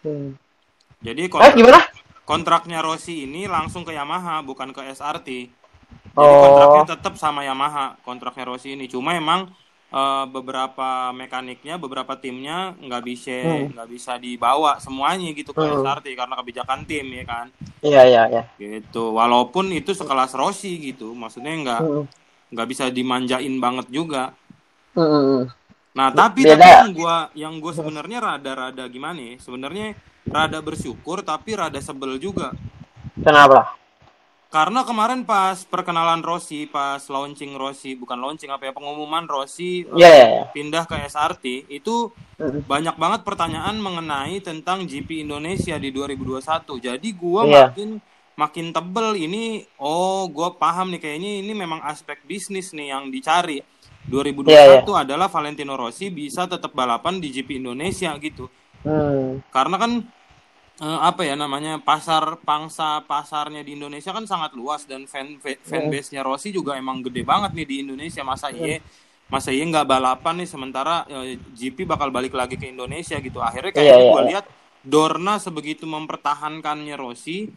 Hmm. 0.00 0.32
Jadi 1.04 1.28
Eh 1.28 1.28
kontrak, 1.28 1.52
gimana? 1.52 1.80
kontraknya 2.24 2.80
Rossi 2.80 3.28
ini 3.28 3.44
langsung 3.44 3.84
ke 3.84 3.92
Yamaha, 3.92 4.40
bukan 4.40 4.72
ke 4.72 4.80
SRT. 4.88 5.52
Jadi 6.16 6.34
Oh. 6.34 6.40
kontraknya 6.40 6.96
tetap 6.96 7.20
sama 7.20 7.44
Yamaha, 7.44 8.00
kontraknya 8.00 8.48
Rossi 8.48 8.72
ini. 8.72 8.88
Cuma 8.88 9.12
emang 9.12 9.52
eh, 9.94 10.26
beberapa 10.26 11.14
mekaniknya, 11.14 11.78
beberapa 11.78 12.18
timnya 12.18 12.74
nggak 12.82 13.02
bisa 13.06 13.30
Hmm. 13.30 13.70
nggak 13.78 13.88
bisa 13.94 14.18
dibawa 14.18 14.82
semuanya 14.82 15.30
gitu 15.30 15.54
ke 15.54 15.62
Hmm. 15.62 15.86
SRT 15.86 16.18
karena 16.18 16.34
kebijakan 16.34 16.82
tim 16.82 17.06
ya 17.14 17.22
kan. 17.22 17.46
Iya 17.78 18.02
iya 18.02 18.22
iya. 18.26 18.42
Gitu. 18.58 19.14
Walaupun 19.14 19.70
itu 19.70 19.94
sekelas 19.94 20.34
Rossi 20.34 20.82
gitu, 20.82 21.14
maksudnya 21.14 21.54
nggak 21.62 21.80
Hmm. 21.86 22.04
Nggak 22.54 22.68
bisa 22.70 22.84
dimanjain 22.88 23.58
banget 23.58 23.90
juga. 23.90 24.32
Hmm. 24.94 25.50
Nah, 25.94 26.08
tapi 26.10 26.42
Beda. 26.42 26.58
tapi 26.58 26.66
yang 26.70 26.90
gua 26.90 27.16
yang 27.34 27.54
gua 27.58 27.72
sebenarnya 27.74 28.18
rada-rada 28.18 28.86
gimana 28.86 29.18
ya? 29.18 29.34
Sebenarnya 29.38 29.94
rada 30.26 30.58
bersyukur 30.58 31.22
tapi 31.22 31.54
rada 31.54 31.78
sebel 31.78 32.18
juga. 32.18 32.54
Kenapa? 33.18 33.74
Karena 34.50 34.86
kemarin 34.86 35.26
pas 35.26 35.66
perkenalan 35.66 36.22
Rossi, 36.22 36.70
pas 36.70 37.02
launching 37.10 37.58
Rossi, 37.58 37.98
bukan 37.98 38.14
launching 38.14 38.54
apa 38.54 38.70
ya, 38.70 38.72
pengumuman 38.74 39.26
Rossi 39.26 39.82
eh, 39.82 39.98
Iya 39.98 40.10
iya 40.14 40.26
iya. 40.30 40.44
pindah 40.54 40.86
ke 40.86 40.94
SRT, 41.10 41.66
itu 41.70 42.14
Hmm. 42.34 42.66
banyak 42.66 42.98
banget 42.98 43.20
pertanyaan 43.22 43.78
mengenai 43.78 44.42
tentang 44.42 44.86
GP 44.86 45.22
Indonesia 45.22 45.78
di 45.78 45.90
2021. 45.90 46.78
Jadi 46.78 47.08
gua 47.14 47.46
Iya. 47.46 47.70
makin 47.70 47.98
makin 48.34 48.74
tebel 48.74 49.14
ini 49.16 49.62
oh 49.78 50.26
gua 50.28 50.54
paham 50.54 50.90
nih 50.94 51.00
kayaknya 51.02 51.30
ini 51.42 51.52
memang 51.54 51.80
aspek 51.84 52.18
bisnis 52.26 52.74
nih 52.74 52.94
yang 52.94 53.08
dicari. 53.10 53.62
2021 54.04 54.84
Iya, 54.84 55.00
adalah 55.00 55.32
Valentino 55.32 55.80
Rossi 55.80 56.12
bisa 56.12 56.44
tetap 56.44 56.76
balapan 56.76 57.16
di 57.24 57.32
GP 57.32 57.56
Indonesia 57.56 58.12
gitu. 58.20 58.52
Hmm. 58.84 59.40
Karena 59.48 59.80
kan 59.80 59.92
eh, 60.80 60.98
apa 61.00 61.22
ya 61.24 61.34
namanya 61.38 61.80
pasar 61.80 62.36
pangsa 62.44 63.00
pasarnya 63.06 63.64
di 63.64 63.78
Indonesia 63.78 64.12
kan 64.12 64.28
sangat 64.28 64.52
luas 64.52 64.84
dan 64.84 65.06
fan 65.08 65.38
fa- 65.40 65.56
fanbase-nya 65.64 66.20
Rossi 66.20 66.52
juga 66.52 66.76
emang 66.76 67.00
gede 67.00 67.22
banget 67.24 67.56
nih 67.56 67.66
di 67.66 67.76
Indonesia 67.86 68.20
masa 68.26 68.52
iya 68.52 68.76
masa 69.32 69.50
iya 69.56 69.64
nggak 69.64 69.88
balapan 69.88 70.34
nih 70.44 70.48
sementara 70.50 71.06
eh, 71.08 71.40
GP 71.56 71.88
bakal 71.88 72.12
balik 72.12 72.36
lagi 72.36 72.60
ke 72.60 72.68
Indonesia 72.68 73.16
gitu 73.22 73.40
akhirnya 73.40 73.72
Iya, 73.72 73.76
kayaknya 73.80 74.04
iya, 74.04 74.12
gue 74.12 74.20
iya. 74.20 74.28
lihat 74.36 74.46
Dorna 74.84 75.40
sebegitu 75.40 75.88
mempertahankannya 75.88 76.92
Rossi. 77.00 77.48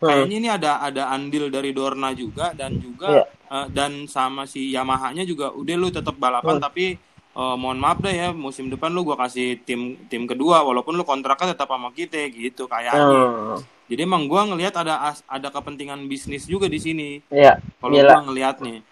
Kayaknya 0.00 0.36
ini 0.36 0.48
ada 0.48 0.78
ada 0.80 1.02
andil 1.08 1.48
dari 1.48 1.70
Dorna 1.70 2.10
juga 2.12 2.50
dan 2.52 2.72
Iya. 2.72 2.80
juga 2.80 3.08
eh, 3.26 3.66
dan 3.68 4.06
sama 4.06 4.44
si 4.44 4.70
Yamaha-nya 4.70 5.22
juga 5.22 5.50
udah 5.50 5.74
lu 5.74 5.88
tetap 5.88 6.14
balapan 6.14 6.56
Hmm. 6.56 6.64
tapi 6.64 6.94
eh, 7.34 7.56
mohon 7.56 7.76
maaf 7.76 7.98
deh 7.98 8.10
ya 8.10 8.30
musim 8.30 8.66
depan 8.66 8.90
lu 8.90 9.02
gua 9.02 9.14
kasih 9.16 9.58
tim 9.60 9.80
tim 10.06 10.24
kedua 10.24 10.62
walaupun 10.62 10.92
lu 10.92 11.02
kontraknya 11.02 11.52
tetap 11.52 11.68
sama 11.68 11.90
kita 11.90 12.18
gitu 12.28 12.64
kayaknya. 12.64 12.98
Hmm. 13.00 13.58
Jadi 13.88 14.00
emang 14.00 14.26
gua 14.26 14.44
ngelihat 14.44 14.74
ada 14.76 14.94
ada 15.18 15.48
kepentingan 15.48 16.04
bisnis 16.04 16.44
juga 16.44 16.66
di 16.66 16.76
sini 16.76 17.08
Iya. 17.28 17.58
kalau 17.78 17.94
Gila. 17.94 18.10
gua 18.12 18.22
ngelihatnya. 18.26 18.82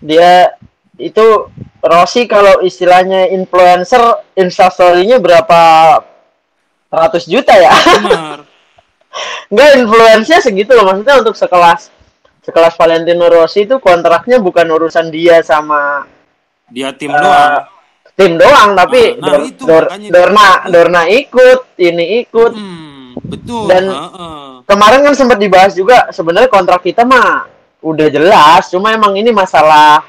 Dia 0.00 0.52
itu 0.96 1.48
Rossi 1.78 2.26
kalau 2.26 2.60
istilahnya 2.60 3.26
influencer 3.28 4.02
instastorynya 4.34 5.18
berapa 5.18 5.60
ratus 6.88 7.24
juta 7.24 7.50
ya 7.52 7.72
benar 7.98 8.38
Enggak 9.52 9.70
influence-nya 9.76 10.38
segitu 10.40 10.72
loh. 10.72 10.84
Maksudnya 10.84 11.20
untuk 11.20 11.36
sekelas 11.36 11.92
sekelas 12.40 12.74
Valentino 12.74 13.28
Rossi 13.28 13.62
itu 13.62 13.76
kontraknya 13.78 14.40
bukan 14.40 14.66
urusan 14.66 15.08
dia 15.08 15.38
sama 15.40 16.08
dia 16.66 16.90
tim 16.90 17.06
eh, 17.08 17.20
doang. 17.20 17.52
tim 18.14 18.32
doang 18.34 18.70
tapi 18.74 19.14
Nah, 19.14 19.20
nah, 19.20 19.28
Dor- 19.30 19.46
itu 19.46 19.62
Dor- 19.62 19.90
Dorna 20.04 20.46
dia- 20.58 20.62
Dorna 20.66 21.02
ikut 21.06 21.60
ini 21.76 22.04
ikut. 22.20 22.52
Hmm, 22.52 23.12
betul. 23.22 23.68
Dan- 23.68 23.92
heeh. 23.92 24.40
kemarin 24.64 25.00
kan 25.02 25.12
sempat 25.12 25.36
dibahas 25.36 25.72
juga 25.72 26.08
sebenarnya 26.08 26.48
kontrak 26.48 26.80
kita 26.80 27.04
mah 27.04 27.44
udah 27.78 28.08
jelas 28.08 28.66
cuma 28.68 28.90
emang 28.90 29.12
ini 29.12 29.28
masalah 29.28 30.00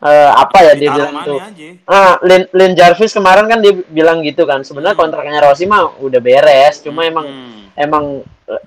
eh, 0.00 0.30
apa 0.32 0.58
ya 0.64 0.72
dia 0.74 0.88
bilang 0.90 1.20
tuh. 1.20 1.36
ah 1.84 2.16
Lin, 2.20 2.48
Lin 2.50 2.72
Jarvis 2.72 3.12
kemarin 3.12 3.44
kan 3.44 3.60
dia 3.60 3.76
bilang 3.84 4.24
gitu 4.24 4.42
kan 4.42 4.64
sebenarnya 4.64 4.96
Hmm. 4.96 5.04
kontraknya 5.04 5.44
Rossi 5.44 5.68
mah 5.68 6.00
udah 6.00 6.16
beres 6.18 6.80
cuma 6.80 7.04
emang 7.04 7.26
Hmm, 7.26 7.68
emang 7.76 8.04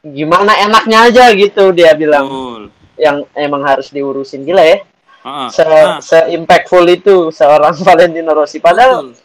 gimana 0.01 0.55
enaknya 0.59 1.09
aja 1.09 1.25
gitu 1.31 1.71
dia 1.71 1.91
bilang 1.93 2.25
betul 2.25 2.61
yang 2.93 3.17
emang 3.33 3.65
harus 3.65 3.89
diurusin 3.89 4.43
gila 4.43 4.61
ya 4.61 4.79
Heeh. 5.23 5.47
se 5.49 5.63
Nah, 5.63 5.97
se 5.99 6.19
impactful 6.29 6.83
itu 6.85 7.31
seorang 7.31 7.73
Valentino 7.87 8.31
Rossi 8.31 8.59
padahal 8.59 9.09
betul. 9.09 9.17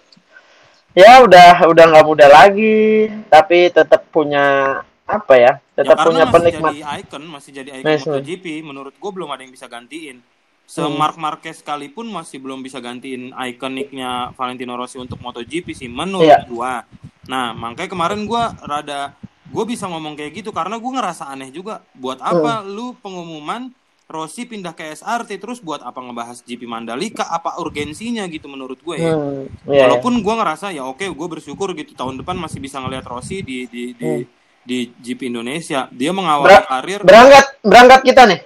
ya 0.95 1.23
udah 1.23 1.69
udah 1.69 1.85
nggak 1.85 2.07
muda 2.07 2.27
lagi 2.27 3.07
tapi 3.29 3.69
tetap 3.69 4.07
punya 4.09 4.79
apa 5.05 5.35
ya 5.35 5.53
tetap 5.73 5.97
ya, 5.97 6.05
punya 6.05 6.25
masih 6.25 6.35
penikmat 6.35 6.73
jadi 6.75 6.85
icon 7.01 7.23
masih 7.25 7.51
jadi 7.55 7.71
icon 7.81 7.87
Nice, 7.87 8.05
MotoGP 8.05 8.45
menurut 8.61 8.95
gue 8.95 9.11
belum 9.11 9.29
ada 9.31 9.41
yang 9.41 9.53
bisa 9.53 9.67
gantiin 9.67 10.21
se 10.69 10.85
Hmm. 10.85 11.01
Mark 11.01 11.17
Marquez 11.17 11.65
sekalipun 11.65 12.05
masih 12.07 12.45
belum 12.45 12.61
bisa 12.61 12.77
gantiin 12.77 13.33
ikoniknya 13.33 14.37
Valentino 14.37 14.77
Rossi 14.77 15.01
untuk 15.01 15.17
MotoGP 15.17 15.73
sih 15.73 15.89
menurut 15.89 16.29
Iya. 16.29 16.45
gua 16.45 16.85
nah 17.25 17.53
makanya 17.53 17.89
kemarin 17.89 18.25
gua 18.25 18.53
rada 18.61 19.17
gue 19.49 19.65
bisa 19.65 19.85
ngomong 19.85 20.15
kayak 20.15 20.33
gitu 20.37 20.51
karena 20.51 20.77
gue 20.77 20.91
ngerasa 20.91 21.25
aneh 21.27 21.49
juga 21.49 21.81
buat 21.93 22.19
apa 22.19 22.61
Hmm. 22.61 22.69
lu 22.69 22.87
pengumuman 22.95 23.73
Rossi 24.05 24.43
pindah 24.43 24.73
ke 24.73 24.89
SRT 24.91 25.37
terus 25.37 25.59
buat 25.59 25.81
apa 25.81 25.99
ngebahas 25.99 26.41
GP 26.41 26.65
Mandalika 26.65 27.25
apa 27.25 27.57
urgensinya 27.57 28.25
gitu 28.25 28.47
menurut 28.47 28.77
gue 28.79 28.97
ya 28.97 29.13
Hmm, 29.13 29.45
iya, 29.67 29.85
Walaupun 29.85 30.21
gua 30.21 30.41
ngerasa 30.41 30.71
ya 30.71 30.81
oke, 30.83 31.05
gue 31.05 31.27
bersyukur 31.31 31.73
gitu 31.73 31.93
tahun 31.93 32.17
depan 32.17 32.33
masih 32.35 32.57
bisa 32.57 32.79
ngelihat 32.79 33.05
Rossi 33.05 33.41
di 33.41 33.65
di 33.65 33.93
di, 33.93 34.05
Hmm. 34.07 34.25
di 34.65 34.79
GP 34.95 35.29
Indonesia. 35.29 35.89
Dia 35.91 36.09
mengawali 36.11 36.49
Ber- 36.51 36.65
karir. 36.67 37.01
berangkat 37.03 37.45
berangkat 37.61 38.01
kita 38.03 38.23
nih 38.27 38.41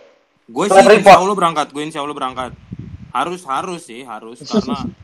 Gue 0.44 0.66
sih 0.66 0.74
insya. 0.74 1.14
Allah 1.16 1.32
berangkat. 1.32 1.66
Gue 1.70 1.82
insya 1.84 2.00
Allah 2.00 2.12
berangkat. 2.12 2.50
Harus 3.10 3.42
harus 3.44 3.80
sih 3.82 4.02
harus 4.02 4.38
karena 4.40 4.82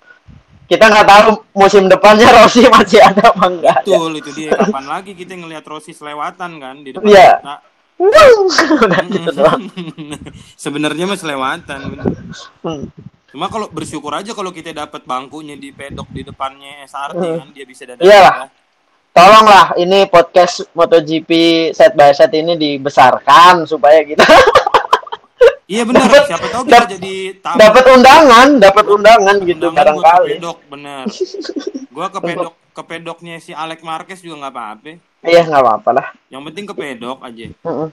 kita 0.68 0.84
nggak 0.84 1.06
tahu 1.06 1.28
musim 1.54 1.88
depannya 1.88 2.28
Rossi 2.37 2.62
masih 2.64 3.00
ada 3.00 3.32
apa 3.32 3.44
enggak 3.46 3.78
ya. 3.82 3.96
betul 3.96 4.12
itu 4.14 4.30
dia. 4.32 4.52
Kapan 4.52 4.84
lagi 4.87 5.12
kita 5.12 5.32
ngelihat 5.34 5.64
Rossi 5.64 5.90
selewatan 5.90 6.50
kan 6.56 6.76
di 6.78 6.92
depan 6.92 7.08
Iya. 7.08 7.30
kita. 7.40 7.56
gitu 9.10 9.42
Sebenarnya 10.60 11.04
mah 11.04 11.16
selewatan. 11.16 11.78
Hmm. 12.62 12.87
Cuma 13.28 13.48
kalau 13.48 13.66
bersyukur 13.68 14.12
aja 14.12 14.30
kalau 14.30 14.48
kita 14.48 14.70
dapat 14.72 15.02
bangkunya 15.02 15.52
di 15.52 15.68
pedok 15.70 16.06
di 16.08 16.22
depannya 16.22 16.84
SRT 16.84 17.16
Hmm. 17.16 17.38
kan 17.38 17.48
dia 17.50 17.64
bisa 17.64 17.82
dan 17.84 17.98
Iyalah. 17.98 18.46
tolonglah 19.10 19.75
ini 19.75 20.06
podcast 20.06 20.68
MotoGP 20.72 21.30
set 21.72 21.92
by 21.92 22.12
set 22.12 22.30
ini 22.30 22.54
dibesarkan 22.54 23.64
supaya 23.64 24.00
kita 24.02 24.22
Iya 25.68 25.84
benar. 25.84 26.08
Siapa 26.25 26.48
tahu 26.48 26.64
kita 26.64 26.96
jadi 26.96 27.14
tamu. 27.44 27.60
dapat 27.60 27.84
undangan 27.92 28.48
dapat 28.56 28.84
undangan 28.88 29.37
gitu 29.44 29.68
Undangan 29.68 30.00
barangkali 30.00 30.32
pedok 30.40 30.58
bener 30.72 31.04
gua 31.94 32.06
ke 32.08 32.20
pedok 32.25 32.54
ke 32.72 32.82
pedoknya 32.88 33.37
si 33.37 33.52
Alex 33.52 33.84
Marquez 33.84 34.25
juga 34.25 34.48
nggak 34.48 34.52
apa-apa 34.56 34.92
iya 35.28 35.44
nggak 35.44 35.60
apa-apa 35.60 35.90
lah 35.92 36.06
yang 36.32 36.40
penting 36.48 36.64
ke 36.64 36.72
pedok 36.72 37.20
aja 37.20 37.52
Mm-mm. 37.68 37.88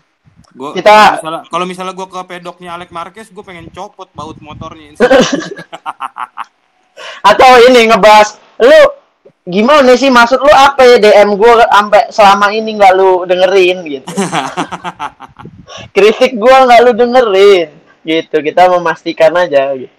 gua 0.56 0.72
Kita- 0.72 1.20
kalau 1.52 1.68
misalnya 1.68 1.70
misalnya 1.92 1.94
gua 2.00 2.08
ke 2.08 2.20
pedoknya 2.24 2.80
Alex 2.80 2.90
Marquez 2.96 3.28
gua 3.28 3.44
pengen 3.44 3.68
copot 3.76 4.08
baut 4.16 4.40
motornya 4.40 4.96
atau 7.30 7.52
ini 7.68 7.92
ngebahas 7.92 8.40
lu 8.64 8.80
gimana 9.46 9.94
sih? 9.94 10.10
Maksud 10.10 10.42
lu 10.42 10.52
apa 10.52 10.82
ya? 10.84 10.98
DM 10.98 11.38
gue 11.38 11.52
sampai 11.70 12.04
selama 12.10 12.50
ini 12.52 12.76
nggak 12.76 12.94
lu 12.98 13.24
dengerin 13.30 13.78
gitu. 13.86 14.10
Kritik 15.96 16.36
gue 16.36 16.56
nggak 16.66 16.82
lu 16.82 16.92
dengerin 16.98 17.70
gitu. 18.02 18.36
Kita 18.42 18.68
memastikan 18.74 19.34
aja 19.38 19.72
gitu. 19.78 19.94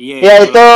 iya 0.00 0.16
ya 0.16 0.34
itu 0.48 0.66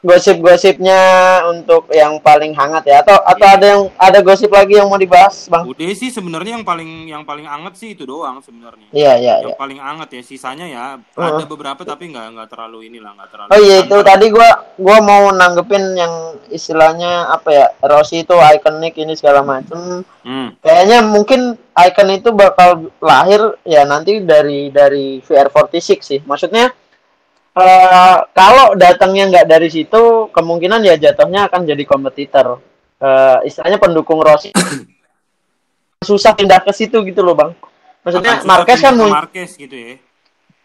gosip-gosipnya 0.00 1.00
untuk 1.48 1.88
yang 1.92 2.16
paling 2.20 2.56
hangat 2.56 2.84
ya. 2.88 3.04
Atau 3.04 3.16
atau 3.20 3.46
Iya. 3.46 3.56
ada 3.56 3.66
yang 3.66 3.82
ada 3.96 4.18
gosip 4.24 4.50
lagi 4.50 4.80
yang 4.80 4.88
mau 4.88 4.96
dibahas 4.96 5.46
bang? 5.46 5.64
Udah 5.68 5.90
sih 5.92 6.08
sebenarnya 6.08 6.56
yang 6.60 6.66
paling 6.66 7.08
yang 7.08 7.22
paling 7.24 7.44
anget 7.44 7.74
sih 7.76 7.92
itu 7.92 8.08
doang 8.08 8.40
sebenarnya. 8.40 8.88
Iya 8.92 9.12
iya 9.20 9.34
yang 9.44 9.56
paling 9.56 9.78
anget 9.80 10.08
ya 10.20 10.22
sisanya 10.24 10.66
ya. 10.66 10.84
Heeh. 11.00 11.28
ada 11.36 11.44
beberapa 11.44 11.82
tapi 11.84 12.10
nggak 12.10 12.26
nggak 12.36 12.48
terlalu 12.48 12.88
inilah 12.88 13.12
nggak 13.16 13.30
terlalu 13.30 13.48
oh 13.52 13.60
iya 13.60 13.76
itu 13.84 13.96
tadi 14.00 14.26
gua 14.32 14.50
gua 14.80 14.98
mau 15.04 15.28
nanggepin 15.32 15.84
yang 15.96 16.12
istilahnya 16.48 17.28
apa 17.28 17.48
ya 17.52 17.66
Rossi 17.84 18.24
itu 18.24 18.34
ikonik 18.36 18.96
ini 18.96 19.14
segala 19.16 19.44
macem. 19.44 20.02
Hmm. 20.20 20.52
kayaknya 20.60 21.00
mungkin 21.00 21.56
icon 21.72 22.12
itu 22.12 22.28
bakal 22.36 22.92
lahir 23.00 23.56
ya 23.64 23.88
nanti 23.88 24.20
dari 24.20 24.68
dari 24.68 25.24
VR46 25.24 25.80
sih. 26.04 26.20
Maksudnya 26.28 26.72
eh 27.50 28.18
kalau 28.30 28.78
datangnya 28.78 29.26
nggak 29.30 29.46
dari 29.50 29.68
situ 29.68 30.30
kemungkinan 30.30 30.86
ya 30.86 30.94
jatuhnya 30.94 31.50
akan 31.50 31.66
jadi 31.66 31.82
kompetitor. 31.86 32.62
Eh 33.00 33.38
istilahnya 33.50 33.78
pendukung 33.82 34.22
Rossi. 34.22 34.54
Susah 36.08 36.32
pindah 36.32 36.62
ke 36.64 36.72
situ 36.72 37.02
gitu 37.04 37.20
loh 37.20 37.36
bang. 37.36 37.52
Maksudnya 38.06 38.40
Marquez 38.46 38.80
kan 38.80 38.94
Marquez 38.96 39.50
gitu 39.58 39.76
ya. 39.76 39.94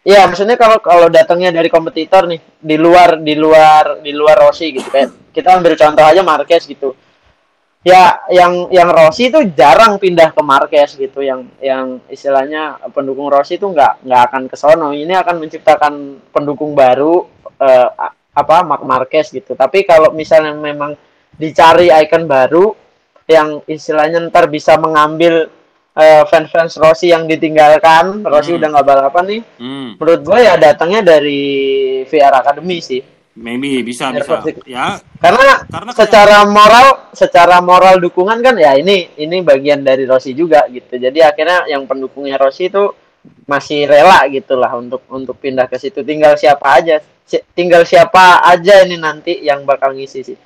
Iya, 0.06 0.22
maksudnya 0.30 0.54
kalau 0.54 0.78
kalau 0.78 1.10
datangnya 1.10 1.50
dari 1.50 1.66
kompetitor 1.66 2.30
nih 2.30 2.38
di 2.62 2.78
luar 2.78 3.18
di 3.18 3.34
luar 3.34 3.98
di 3.98 4.14
luar 4.14 4.38
Rossi 4.38 4.70
gitu. 4.70 4.86
Kayak 4.86 5.34
kita 5.34 5.58
ambil 5.58 5.74
contoh 5.74 6.04
aja 6.06 6.22
Marquez 6.22 6.62
gitu. 6.62 6.94
Ya, 7.86 8.18
yang 8.34 8.66
yang 8.74 8.90
Rossi 8.90 9.30
itu 9.30 9.46
jarang 9.54 10.02
pindah 10.02 10.34
ke 10.34 10.42
Marquez 10.42 10.98
gitu, 10.98 11.22
yang 11.22 11.46
yang 11.62 12.02
istilahnya 12.10 12.82
pendukung 12.90 13.30
Rossi 13.30 13.62
itu 13.62 13.70
nggak 13.70 14.02
nggak 14.02 14.22
akan 14.26 14.42
ke 14.50 14.56
sono. 14.58 14.90
Ini 14.90 15.14
akan 15.22 15.38
menciptakan 15.38 15.92
pendukung 16.34 16.74
baru 16.74 17.30
eh, 17.62 17.88
apa 18.34 18.56
Mark 18.66 18.82
Marquez 18.82 19.30
gitu. 19.30 19.54
Tapi 19.54 19.86
kalau 19.86 20.10
misalnya 20.10 20.58
memang 20.58 20.98
dicari 21.38 21.86
icon 21.94 22.26
baru 22.26 22.74
yang 23.30 23.62
istilahnya 23.70 24.18
ntar 24.34 24.50
bisa 24.50 24.74
mengambil 24.82 25.46
eh, 25.94 26.24
fans-fans 26.26 26.74
Rossi 26.82 27.14
yang 27.14 27.30
ditinggalkan, 27.30 28.26
Rossi 28.26 28.50
Hmm. 28.50 28.58
udah 28.66 28.68
nggak 28.74 28.86
balapan 28.86 29.24
nih, 29.30 29.42
hmm. 29.62 29.88
menurut 30.02 30.20
gue 30.26 30.38
ya 30.42 30.58
datangnya 30.58 31.06
dari 31.06 31.42
VR 32.10 32.34
Academy 32.42 32.82
sih 32.82 33.14
maybe 33.36 33.84
bisa 33.84 34.10
bisa. 34.16 34.40
ya 34.64 34.96
karena 35.20 35.68
Karena 35.68 35.92
kayak- 35.92 36.08
secara 36.08 36.38
moral 36.48 36.88
secara 37.12 37.56
moral 37.60 38.00
dukungan 38.00 38.40
kan 38.40 38.56
ya 38.56 38.74
ini 38.74 39.12
ini 39.20 39.44
bagian 39.44 39.84
dari 39.84 40.08
Rossi 40.08 40.32
juga 40.32 40.64
gitu. 40.72 40.96
Jadi 40.96 41.20
akhirnya 41.20 41.68
yang 41.68 41.84
pendukungnya 41.84 42.40
Rossi 42.40 42.72
itu 42.72 42.88
masih 43.44 43.84
rela 43.86 44.24
gitulah 44.32 44.72
untuk 44.74 45.04
untuk 45.12 45.36
pindah 45.36 45.68
ke 45.68 45.76
situ. 45.76 46.00
Tinggal 46.00 46.40
siapa 46.40 46.80
aja 46.80 46.98
tinggal 47.52 47.82
siapa 47.84 48.40
aja 48.40 48.86
ini 48.86 48.96
nanti 48.96 49.44
yang 49.44 49.68
bakal 49.68 49.92
ngisi 49.92 50.20
sih. 50.24 50.38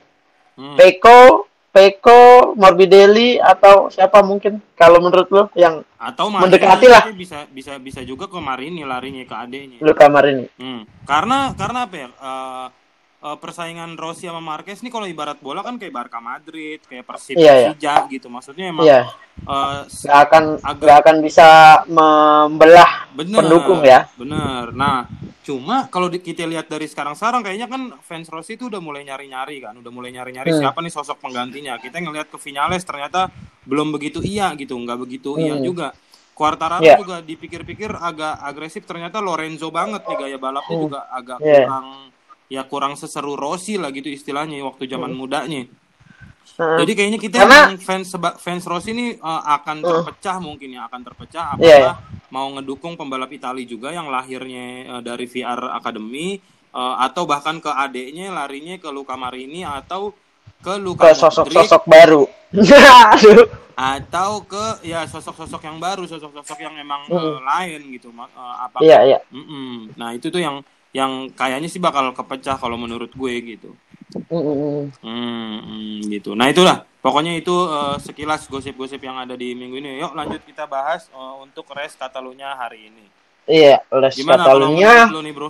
Hmm. 0.58 0.74
Peko 0.76 1.46
Peko 1.70 2.52
Morbidelli 2.58 3.38
atau 3.38 3.86
siapa 3.94 4.26
mungkin 4.26 4.58
kalau 4.74 4.98
menurut 4.98 5.30
lo 5.30 5.44
yang 5.54 5.86
atau 6.02 6.26
Mendekati 6.26 6.90
lah. 6.90 7.06
bisa 7.14 7.46
bisa 7.46 7.78
bisa 7.78 8.02
juga 8.02 8.26
ke 8.26 8.38
Marini 8.42 8.82
larinya 8.82 9.22
ke 9.22 9.36
adeknya 9.36 9.78
lu 9.78 9.94
kamar 9.94 10.34
ini 10.34 10.50
hmm. 10.58 11.06
karena 11.06 11.54
karena 11.54 11.78
apa 11.86 11.94
ya? 11.94 12.08
Eh, 12.10 12.66
eh, 13.20 13.36
persaingan 13.36 13.94
Rossi 13.94 14.24
sama 14.24 14.40
Marquez 14.40 14.80
ini 14.80 14.88
kalau 14.88 15.04
ibarat 15.04 15.36
bola 15.38 15.60
kan 15.60 15.76
kayak 15.76 15.92
Barca 15.92 16.18
Madrid 16.18 16.80
kayak 16.82 17.04
Persib 17.04 17.36
Iya, 17.36 17.42
iya. 17.42 17.52
Persija 17.70 17.94
gitu 18.08 18.26
maksudnya 18.26 18.64
emang 18.68 18.84
iya 18.84 19.00
eh, 19.40 19.80
s- 19.86 20.02
nggak 20.02 20.20
akan 20.22 20.44
Agak- 20.58 20.80
nggak 20.80 20.98
akan 20.98 21.16
bisa 21.20 21.46
membelah 21.86 22.90
bener 23.10 23.38
pendukung 23.38 23.80
ya. 23.82 24.08
bener 24.14 24.72
nah 24.72 25.04
cuma 25.40 25.88
kalau 25.88 26.08
kita 26.08 26.44
lihat 26.44 26.64
dari 26.64 26.84
sekarang-sekarang 26.84 27.40
kayaknya 27.42 27.66
kan 27.66 27.82
fans 28.00 28.28
Rossi 28.28 28.54
itu 28.54 28.68
udah 28.68 28.78
mulai 28.78 29.02
nyari-nyari 29.02 29.56
kan 29.60 29.74
udah 29.74 29.88
mulai 29.88 30.10
nyari-nyari 30.10 30.50
Hmm. 30.50 30.60
siapa 30.62 30.78
nih 30.78 30.90
sosok 30.90 31.18
penggantinya 31.18 31.76
kita 31.76 31.96
ngelihat 31.98 32.28
ke 32.28 32.38
Vinales 32.38 32.82
ternyata 32.82 33.28
belum 33.62 33.90
begitu 33.90 34.20
iya 34.20 34.52
gitu 34.54 34.72
nggak 34.74 34.98
begitu 34.98 35.36
iya 35.36 35.54
Hmm. 35.54 35.64
juga 35.64 35.92
Quartararo 36.30 36.80
Iya. 36.80 36.96
juga 36.96 37.20
dipikir-pikir 37.20 37.92
agak 37.92 38.40
agresif 38.40 38.80
ternyata 38.82 39.20
Lorenzo 39.20 39.68
banget 39.68 40.00
nih 40.02 40.16
gaya 40.18 40.38
balapnya 40.38 40.72
Hmm. 40.74 40.84
juga 40.86 41.00
agak 41.10 41.38
Iya. 41.38 41.68
kurang 41.68 41.86
ya 42.50 42.66
kurang 42.66 42.98
seseru 42.98 43.38
Rossi 43.38 43.78
lah 43.78 43.88
gitu 43.88 44.10
istilahnya 44.10 44.58
waktu 44.60 44.84
zaman 44.84 45.14
mudanya 45.14 45.64
Heeh. 46.50 46.78
jadi 46.82 46.92
kayaknya 46.92 47.18
kita 47.18 47.36
Hmm. 47.38 47.46
Karena- 47.46 47.78
fans 47.78 48.10
fans 48.36 48.64
Rossi 48.66 48.90
ini 48.90 49.06
uh, 49.16 49.42
akan 49.54 49.76
terpecah 49.80 50.36
mungkin 50.38 50.74
ya 50.74 50.84
akan 50.84 51.00
terpecah 51.00 51.54
Iya, 51.56 51.94
apakah 51.94 51.96
mau 52.28 52.46
ngedukung 52.50 52.94
pembalap 52.94 53.30
Italia 53.30 53.62
juga 53.64 53.90
yang 53.90 54.06
lahirnya 54.06 54.66
uh, 54.90 55.00
dari 55.00 55.24
VR 55.24 55.72
Academy 55.72 56.42
uh, 56.70 56.98
atau 57.00 57.22
bahkan 57.24 57.56
ke 57.56 57.70
adeknya 57.70 58.28
larinya 58.28 58.76
ke 58.76 58.90
Luka 58.90 59.14
Marini 59.14 59.62
atau 59.62 60.10
ke 60.10 60.18
ke 60.60 60.76
Luka 60.76 61.08
Modric 61.08 61.22
sosok-sosok 61.22 61.82
baru 61.86 62.22
atau 63.72 64.44
ke 64.44 64.64
ya 64.84 65.08
sosok-sosok 65.08 65.62
yang 65.64 65.80
baru 65.80 66.04
sosok-sosok 66.04 66.58
yang 66.60 66.76
emang 66.76 67.00
Hmm. 67.08 67.16
uh, 67.16 67.40
lain 67.40 67.80
gitu 67.90 68.12
uh, 68.12 68.28
apa 68.60 68.84
iya 68.84 69.00
iya 69.06 69.18
Mm-mm. 69.32 69.96
nah 69.96 70.12
itu 70.12 70.28
tuh 70.28 70.36
yang 70.36 70.60
yang 70.90 71.30
kayaknya 71.32 71.68
sih 71.70 71.78
bakal 71.78 72.10
kepecah 72.10 72.58
kalau 72.58 72.74
menurut 72.74 73.10
gue 73.14 73.34
gitu 73.56 73.72
Mm, 74.10 74.42
mm, 74.42 74.58
mm. 74.58 74.86
Hmm, 75.06 75.94
gitu. 76.10 76.34
Nah 76.34 76.50
itulah, 76.50 76.82
pokoknya 76.98 77.38
itu 77.38 77.54
eh, 77.70 77.96
sekilas 78.02 78.50
gosip-gosip 78.50 78.98
yang 78.98 79.22
ada 79.22 79.38
di 79.38 79.54
minggu 79.54 79.78
ini. 79.78 80.02
Yuk 80.02 80.18
lanjut 80.18 80.42
kita 80.42 80.66
bahas 80.66 81.06
eh, 81.14 81.34
untuk 81.38 81.70
res 81.70 81.94
Catalunya 81.94 82.50
hari 82.58 82.90
ini. 82.90 83.06
iya 83.46 83.78
Gimana 84.10 84.50
kalau 84.50 84.74
Catalunya 84.74 84.90
menurut 85.06 85.14
lu 85.14 85.22
nih 85.22 85.34
bro? 85.34 85.48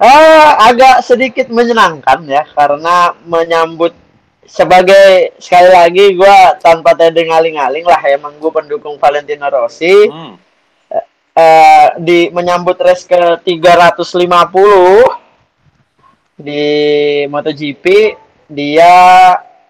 Ah, 0.00 0.68
agak 0.68 1.04
sedikit 1.04 1.48
menyenangkan 1.48 2.24
ya 2.28 2.44
karena 2.52 3.16
menyambut 3.24 3.92
sebagai 4.44 5.36
sekali 5.40 5.72
lagi 5.72 6.04
gua 6.16 6.56
tanpa 6.60 6.92
tedeng 6.96 7.32
aling-aling 7.32 7.84
lah 7.84 8.00
emang 8.08 8.32
gue 8.36 8.52
pendukung 8.52 8.96
Valentino 9.00 9.48
Rossi 9.48 10.08
Hmm. 10.08 10.40
Eh, 11.36 11.88
di 12.00 12.32
menyambut 12.32 12.80
race 12.80 13.04
ke 13.04 13.44
350 13.44 14.00
di 16.36 16.64
MotoGP 17.28 17.84
dia 18.48 18.94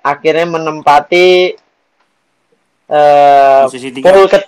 akhirnya 0.02 0.46
menempati 0.46 1.54
eh 2.86 3.66
tiga. 3.66 4.06
pole 4.06 4.30
ke 4.30 4.38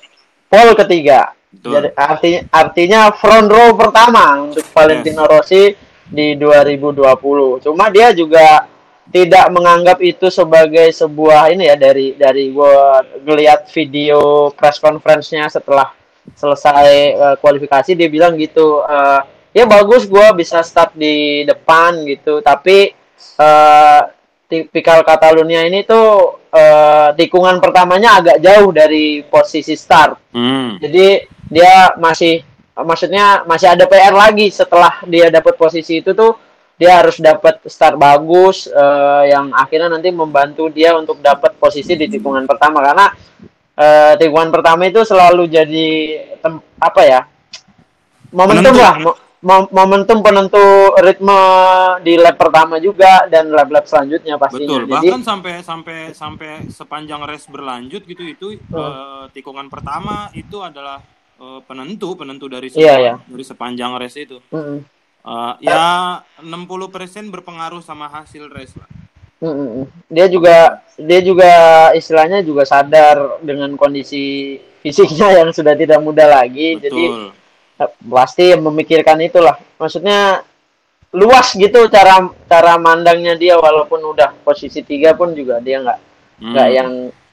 pole 0.46 0.72
ketiga 0.78 1.34
Betul. 1.50 1.70
jadi 1.74 1.88
artinya 1.98 2.40
artinya 2.54 3.00
front 3.10 3.50
row 3.50 3.74
pertama 3.74 4.46
untuk 4.46 4.62
Valentino 4.70 5.26
Rossi 5.26 5.74
di 6.08 6.36
2020. 6.36 7.64
Cuma 7.64 7.92
dia 7.92 8.12
juga 8.16 8.68
tidak 9.08 9.48
menganggap 9.52 9.98
itu 10.04 10.28
sebagai 10.28 10.92
sebuah 10.92 11.52
ini 11.56 11.68
ya 11.68 11.76
dari 11.76 12.12
dari 12.16 12.52
gua 12.52 13.00
ngeliat 13.24 13.72
video 13.72 14.52
press 14.52 14.76
conference-nya 14.76 15.48
setelah 15.48 15.97
selesai 16.34 16.88
eh, 17.14 17.36
kualifikasi 17.40 17.94
dia 17.94 18.08
bilang 18.10 18.34
gitu 18.36 18.82
eh, 18.84 19.20
ya 19.56 19.64
bagus 19.64 20.04
gua 20.04 20.32
bisa 20.36 20.60
start 20.60 20.96
di 20.96 21.46
depan 21.48 22.04
gitu. 22.04 22.40
Tapi 22.44 22.92
eh, 23.16 24.00
tipikal 24.48 25.04
Catalunya 25.04 25.68
ini 25.68 25.84
tuh 25.84 26.40
eh, 26.48 27.08
tikungan 27.16 27.60
pertamanya 27.60 28.20
agak 28.20 28.38
jauh 28.40 28.72
dari 28.72 29.22
posisi 29.24 29.76
start. 29.76 30.32
Hmm. 30.32 30.76
jadi 30.78 31.24
dia 31.48 31.96
masih 31.96 32.44
maksudnya 32.76 33.42
masih 33.48 33.74
ada 33.74 33.88
PR 33.88 34.14
lagi 34.14 34.52
setelah 34.52 35.02
dia 35.08 35.32
dapat 35.32 35.56
posisi 35.58 35.98
itu 35.98 36.14
tuh 36.14 36.36
dia 36.78 37.02
harus 37.02 37.18
dapat 37.18 37.58
start 37.66 37.98
bagus 37.98 38.70
eh, 38.70 39.34
yang 39.34 39.50
akhirnya 39.50 39.90
nanti 39.90 40.14
membantu 40.14 40.70
dia 40.70 40.94
untuk 40.94 41.18
dapat 41.18 41.58
posisi 41.58 41.98
di 41.98 42.06
tikungan 42.06 42.46
pertama. 42.46 42.78
Karena 42.86 43.10
eh, 43.78 44.12
tikungan 44.16 44.50
pertama 44.50 44.84
itu 44.84 45.00
selalu 45.00 45.46
jadi 45.46 45.88
tem- 46.36 46.64
apa 46.76 47.02
ya 47.02 47.20
momentum 48.30 48.74
Penentu. 48.74 48.82
lah 48.82 48.94
mo- 49.00 49.18
mo- 49.40 49.70
momentum 49.72 50.18
penentu 50.18 50.64
ritme 50.96 51.38
di 52.00 52.14
lap 52.14 52.36
pertama 52.36 52.76
juga 52.76 53.24
dan 53.26 53.48
lap-lap 53.48 53.86
selanjutnya 53.86 54.34
pastinya 54.36 54.76
Betul. 54.76 54.90
jadi 54.92 55.08
Bahkan 55.08 55.22
sampai 55.22 55.54
sampai 55.62 55.98
sampai 56.12 56.50
sepanjang 56.68 57.22
race 57.22 57.46
berlanjut 57.46 58.02
gitu 58.02 58.22
itu 58.22 58.46
eh, 58.58 59.24
tikungan 59.30 59.66
pertama 59.66 60.28
itu 60.32 60.58
adalah 60.58 60.98
eh, 61.36 61.60
penentu 61.64 62.12
penentu 62.14 62.46
dari 62.46 62.66
Iya, 62.68 62.74
semua- 62.74 62.98
iya. 63.00 63.14
dari 63.24 63.44
sepanjang 63.44 63.92
race 63.94 64.18
itu. 64.18 64.38
mm, 64.48 64.98
Eh, 65.18 65.54
ya 65.62 65.82
60% 66.40 66.64
berpengaruh 67.28 67.78
sama 67.78 68.08
hasil 68.08 68.48
race 68.48 68.72
lah. 68.74 68.88
Dia 70.08 70.26
juga 70.26 70.56
dia 70.94 71.20
juga 71.22 71.50
istilahnya 71.92 72.42
juga 72.42 72.62
sadar 72.62 73.38
dengan 73.38 73.70
kondisi 73.74 74.56
fisiknya 74.80 75.30
yang 75.38 75.48
sudah 75.50 75.72
tidak 75.72 75.98
muda 75.98 76.26
lagi. 76.26 76.74
Jadi 76.76 77.04
Betul. 77.06 77.30
eh, 77.78 77.90
pasti 78.04 78.46
memikirkan 78.52 79.18
itulah. 79.20 79.54
Maksudnya 79.76 80.42
luas 81.08 81.54
gitu 81.54 81.86
cara 81.88 82.20
cara 82.44 82.76
mandangnya 82.76 83.32
dia 83.32 83.56
walaupun 83.56 84.02
udah 84.04 84.34
posisi 84.42 84.82
tiga 84.82 85.14
pun 85.14 85.32
juga 85.32 85.56
dia 85.58 85.80
nggak 85.80 86.00
Hmm. 86.38 86.54
nggak 86.54 86.68
yang 86.70 86.90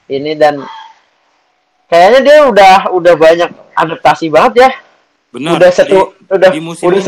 ini 0.08 0.34
dan 0.34 0.58
kayaknya 1.86 2.20
dia 2.22 2.36
udah 2.42 2.74
udah 2.90 3.14
banyak 3.14 3.50
adaptasi 3.72 4.26
banget 4.26 4.66
ya. 4.66 4.70
Benar. 5.30 5.58
udah 5.58 5.70
setu 5.70 6.00
Di- 6.00 6.32
udah 6.32 6.50
di 6.50 6.58
musim 6.58 6.86
udah 6.88 6.98
ini. 6.98 7.06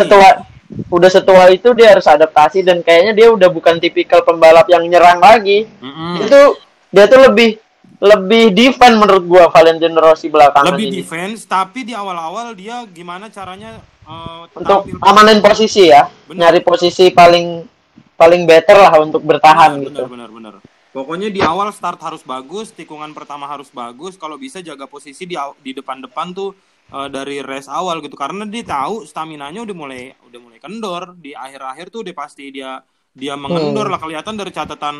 Udah 0.68 1.10
setua 1.10 1.48
itu 1.48 1.72
dia 1.72 1.96
harus 1.96 2.04
adaptasi 2.04 2.60
dan 2.60 2.84
kayaknya 2.84 3.12
dia 3.16 3.28
udah 3.32 3.48
bukan 3.48 3.80
tipikal 3.80 4.20
pembalap 4.20 4.68
yang 4.68 4.84
nyerang 4.84 5.20
lagi. 5.20 5.64
Mm-mm. 5.80 6.24
Itu 6.24 6.60
dia 6.92 7.08
tuh 7.08 7.20
lebih 7.28 7.56
lebih 7.98 8.54
defend 8.54 8.94
menurut 9.00 9.24
gua 9.26 9.44
Valentino 9.50 9.98
Rossi 9.98 10.30
belakangan 10.30 10.78
lebih 10.78 10.86
ini 10.86 10.96
defense 11.02 11.42
tapi 11.48 11.82
di 11.82 11.96
awal-awal 11.98 12.54
dia 12.54 12.86
gimana 12.86 13.26
caranya 13.26 13.82
eh, 14.06 14.38
untuk 14.54 14.86
amanin 15.02 15.42
posisi 15.42 15.90
ya, 15.90 16.06
Benar. 16.30 16.54
nyari 16.54 16.60
posisi 16.62 17.10
paling 17.10 17.66
paling 18.14 18.42
better 18.46 18.78
lah 18.78 18.94
untuk 19.02 19.22
bertahan 19.22 19.78
benar, 19.78 19.86
gitu. 19.86 20.02
benar 20.10 20.30
benar 20.30 20.54
pokoknya 20.90 21.30
di 21.30 21.38
awal 21.38 21.70
start 21.70 22.02
harus 22.02 22.22
bagus 22.26 22.74
tikungan 22.74 23.14
pertama 23.14 23.46
harus 23.46 23.70
bagus 23.70 24.18
kalau 24.18 24.34
bisa 24.34 24.58
jaga 24.58 24.90
posisi 24.90 25.22
di 25.22 25.38
di 25.62 25.70
depan-depan 25.70 26.34
tuh 26.34 26.50
eh, 26.88 27.08
dari 27.12 27.40
race 27.44 27.68
awal 27.68 28.00
gitu 28.00 28.16
karena 28.16 28.44
dia 28.48 28.64
tahu 28.64 29.04
stamina 29.04 29.48
nya 29.52 29.60
udah 29.64 29.76
mulai 29.76 30.12
udah 30.24 30.40
mulai 30.40 30.58
kendor 30.60 31.14
di 31.18 31.32
akhir-akhir 31.36 31.92
tuh 31.92 32.02
dia 32.06 32.14
pasti 32.16 32.48
dia 32.52 32.80
dia 33.12 33.34
mengendor 33.34 33.86
Hmm. 33.88 33.92
lah 33.96 34.00
kelihatan 34.00 34.34
dari 34.38 34.52
catatan 34.54 34.96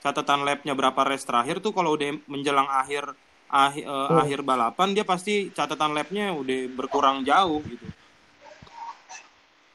catatan 0.00 0.40
lapnya 0.48 0.72
berapa 0.72 1.00
race 1.04 1.28
terakhir 1.28 1.60
tuh 1.60 1.76
kalau 1.76 1.92
udah 1.98 2.16
menjelang 2.24 2.64
akhir 2.68 3.04
akhir, 3.50 3.84
Hmm. 3.84 4.22
akhir 4.22 4.40
balapan 4.46 4.88
dia 4.94 5.04
pasti 5.04 5.50
catatan 5.50 5.90
lapnya 5.92 6.30
udah 6.32 6.70
berkurang 6.72 7.26
jauh 7.26 7.60
gitu 7.66 7.84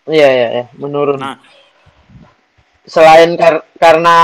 Iya 0.05 0.27
iya 0.29 0.47
iya, 0.53 0.65
menurun. 0.77 1.17
nah 1.17 1.41
Selain 2.86 3.34
kar- 3.34 3.65
karena 3.81 4.17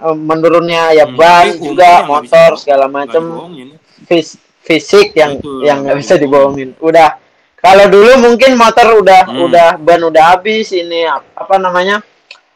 eh, 0.00 0.16
menurunnya 0.16 0.96
ya 0.96 1.04
Hmm, 1.04 1.20
ban 1.20 1.52
juga 1.60 2.08
motor 2.08 2.56
segala 2.56 2.88
dibohongin. 2.88 3.76
fis- 4.08 4.40
fisik 4.68 5.16
yang 5.16 5.40
Betul, 5.40 5.64
yang 5.64 5.80
nggak 5.80 5.96
bisa 5.96 6.14
dibohongin. 6.14 6.76
Udah 6.78 7.16
kalau 7.56 7.88
dulu 7.88 8.12
mungkin 8.20 8.54
motor 8.54 9.00
udah 9.00 9.24
Hmm. 9.24 9.48
udah 9.48 9.68
ban 9.80 10.04
udah 10.04 10.36
habis 10.36 10.68
ini 10.70 11.08
ap- 11.08 11.24
apa 11.34 11.56
namanya 11.56 12.04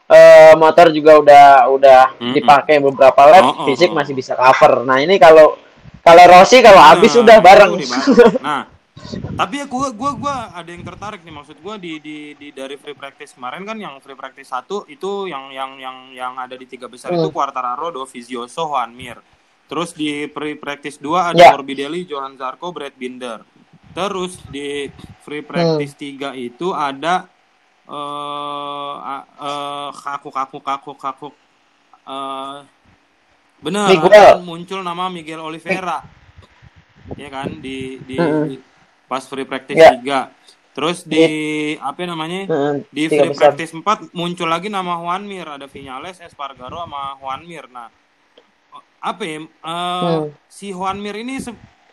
eh, 0.07 0.53
motor 0.55 0.93
juga 0.93 1.17
udah 1.17 1.45
udah 1.73 2.01
Mm-mm. 2.21 2.37
dipakai 2.37 2.77
beberapa 2.79 3.23
lap 3.25 3.43
Oh, 3.43 3.55
oh, 3.57 3.65
fisik 3.65 3.91
oh. 3.91 3.97
masih 3.97 4.13
bisa 4.13 4.37
cover. 4.37 4.85
Nah 4.85 5.01
ini 5.01 5.17
kalau 5.17 5.57
kalau 6.05 6.25
Rossi 6.29 6.61
kalau 6.61 6.79
habis 6.79 7.17
Nah, 7.17 7.23
udah 7.25 7.37
itu 7.37 7.47
bareng. 7.49 7.73
Nah, 8.47 8.63
tapi 9.35 9.59
ya 9.59 9.67
gua 9.67 9.89
gua 9.91 10.13
gua 10.13 10.35
ada 10.53 10.69
yang 10.69 10.85
tertarik 10.85 11.23
nih 11.23 11.33
maksud 11.33 11.57
gua 11.59 11.75
di 11.75 11.97
di, 11.99 12.17
di 12.37 12.53
dari 12.53 12.77
free 12.77 12.93
practice 12.93 13.33
kemarin 13.33 13.65
kan 13.65 13.75
yang 13.75 13.97
free 13.99 14.15
practice 14.15 14.47
satu 14.47 14.85
itu 14.87 15.27
yang 15.27 15.49
yang 15.51 15.81
yang 15.81 15.97
yang 16.13 16.33
ada 16.37 16.55
di 16.55 16.69
tiga 16.69 16.87
besar 16.87 17.11
itu 17.11 17.25
Hmm. 17.25 17.35
Quartararo, 17.35 17.89
Dovizioso, 17.89 18.69
Juan 18.69 18.93
Mir. 18.93 19.17
Terus 19.73 19.97
di 19.97 20.29
free 20.29 20.53
practice 20.55 21.01
2 21.01 21.33
ada 21.33 21.41
Ya. 21.41 21.49
Morbidelli, 21.49 22.05
Johan 22.05 22.37
Zarco, 22.37 22.77
Brad 22.77 22.93
Binder. 22.93 23.41
Terus 23.97 24.37
di 24.47 24.93
free 25.25 25.41
Hmm. 25.41 25.49
practice 25.49 25.97
3 25.97 26.37
itu 26.37 26.77
ada 26.77 27.25
eh 27.83 28.95
a- 29.03 29.27
eh, 29.27 29.91
kaku 29.93 30.29
kaku 30.29 30.59
kaku 30.61 30.93
kaku 30.95 31.29
eh 32.03 32.59
benar 33.59 33.91
muncul 34.39 34.81
nama 34.81 35.09
Miguel 35.09 35.41
Oliveira 35.41 36.03
ya 37.13 37.29
kan 37.29 37.49
di 37.59 37.99
di, 37.99 38.17
di 38.19 38.55
pas 39.05 39.23
free 39.23 39.45
practice 39.45 39.79
Ya. 39.79 39.91
3 39.91 40.31
terus 40.73 41.03
di 41.03 41.25
apa 41.77 42.01
namanya 42.03 42.47
Heeh, 42.47 42.75
di 42.89 43.03
free 43.09 43.29
besar. 43.29 43.51
practice 43.51 43.73
4 43.73 43.83
muncul 44.13 44.47
lagi 44.47 44.69
nama 44.69 44.97
Juan 44.97 45.25
Mir 45.25 45.49
ada 45.49 45.67
Vinales 45.67 46.19
Espargaro 46.19 46.81
sama 46.81 47.19
Juan 47.19 47.43
Mir 47.43 47.67
nah 47.69 47.91
apa 48.99 49.23
ya? 49.23 49.39
Eh, 49.39 49.47
Hmm. 49.63 50.31
si 50.47 50.71
Juan 50.71 50.99
Mir 50.99 51.17
ini 51.17 51.39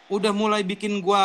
udah 0.08 0.32
mulai 0.32 0.62
bikin 0.62 1.00
gua 1.00 1.24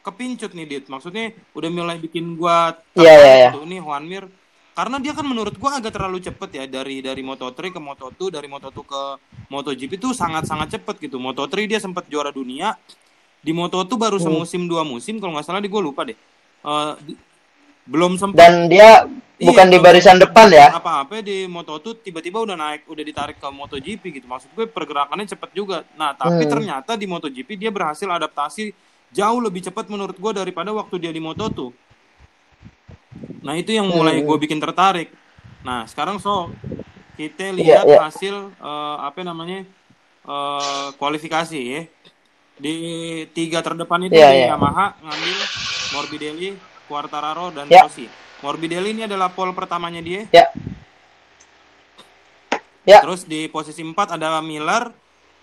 kepincut 0.00 0.52
nih 0.52 0.66
Dit. 0.66 0.84
Maksudnya 0.86 1.32
udah 1.52 1.68
mulai 1.68 1.96
bikin 1.96 2.34
gua 2.34 2.76
Iya, 2.94 3.12
iya, 3.12 3.32
iya. 3.34 3.50
gitu 3.52 3.64
nih 3.64 3.80
Juan 3.80 4.04
Mir. 4.04 4.24
Karena 4.72 4.96
dia 4.96 5.10
kan 5.10 5.26
menurut 5.26 5.58
gua 5.58 5.76
agak 5.76 5.90
terlalu 5.90 6.22
cepet 6.22 6.50
ya 6.54 6.64
dari 6.64 7.02
dari 7.02 7.20
Moto3 7.20 7.58
ke 7.68 7.80
Moto2 7.82 8.30
dari 8.30 8.46
Moto2 8.46 8.78
ke 8.78 9.02
MotoGP 9.50 9.98
itu 9.98 10.14
sangat-sangat 10.14 10.78
cepet 10.78 10.96
gitu. 11.02 11.18
Moto3 11.18 11.66
dia 11.66 11.78
sempat 11.78 12.06
juara 12.06 12.30
dunia. 12.30 12.78
Di 13.38 13.50
Moto2 13.50 13.90
baru 13.94 14.16
Hmm. 14.16 14.26
semusim 14.30 14.66
dua 14.66 14.82
musim 14.82 15.18
kalau 15.18 15.34
nggak 15.34 15.46
salah 15.46 15.58
di 15.58 15.66
gua 15.66 15.82
lupa 15.82 16.06
deh. 16.06 16.14
Eh, 16.58 16.92
di- 17.02 17.18
belum 17.84 18.14
sempat 18.14 18.38
Dan 18.38 18.68
dia 18.68 19.08
bukan 19.38 19.66
Iya, 19.66 19.72
di 19.72 19.78
barisan 19.78 20.18
depan 20.18 20.50
ya. 20.50 20.74
apa-apa 20.74 21.22
di 21.22 21.46
Moto2 21.46 22.02
tiba-tiba 22.02 22.42
udah 22.42 22.54
naik 22.54 22.82
udah 22.86 23.00
ditarik 23.00 23.38
ke 23.38 23.46
MotoGP 23.46 24.02
gitu 24.12 24.26
maksud 24.26 24.50
gue 24.50 24.66
pergerakannya 24.66 25.26
cepet 25.26 25.50
juga 25.52 25.86
nah 25.94 26.10
tapi 26.12 26.42
Hmm. 26.42 26.50
ternyata 26.50 26.94
di 26.94 27.06
MotoGP 27.06 27.54
dia 27.56 27.70
berhasil 27.70 28.04
adaptasi 28.04 28.74
jauh 29.08 29.38
lebih 29.38 29.62
cepat 29.62 29.86
menurut 29.86 30.14
gue 30.14 30.32
daripada 30.32 30.68
waktu 30.70 30.98
dia 30.98 31.10
di 31.10 31.18
Moto2 31.18 31.70
Nah 33.38 33.54
itu 33.54 33.70
yang 33.70 33.86
mulai 33.86 34.18
Hmm. 34.18 34.26
gue 34.26 34.36
bikin 34.38 34.58
tertarik. 34.58 35.08
Nah 35.62 35.86
sekarang 35.86 36.18
so 36.18 36.50
kita 37.14 37.48
Iya, 37.48 37.54
lihat 37.54 37.84
iya. 37.86 37.98
hasil 38.02 38.34
eh, 38.52 38.96
apa 39.00 39.22
namanya 39.22 39.62
eh, 40.24 40.88
kualifikasi 40.94 41.56
ya. 41.56 41.82
Di 42.58 42.74
tiga 43.30 43.62
terdepan 43.62 44.02
itu 44.02 44.12
di 44.12 44.20
iya. 44.20 44.50
Yamaha 44.50 44.98
ngambil 44.98 45.30
Morbidelli, 45.88 46.48
Quartararo 46.84 47.54
dan 47.54 47.70
Iya. 47.70 47.86
Rossi. 47.86 48.06
Morbidelli 48.38 48.94
ini 48.94 49.02
adalah 49.04 49.34
pole 49.34 49.50
pertamanya 49.50 49.98
dia. 49.98 50.22
Ya. 50.30 50.46
Ya. 52.86 53.04
Terus 53.04 53.26
di 53.26 53.50
posisi 53.50 53.84
4 53.84 54.16
ada 54.16 54.40
Miller 54.40 54.88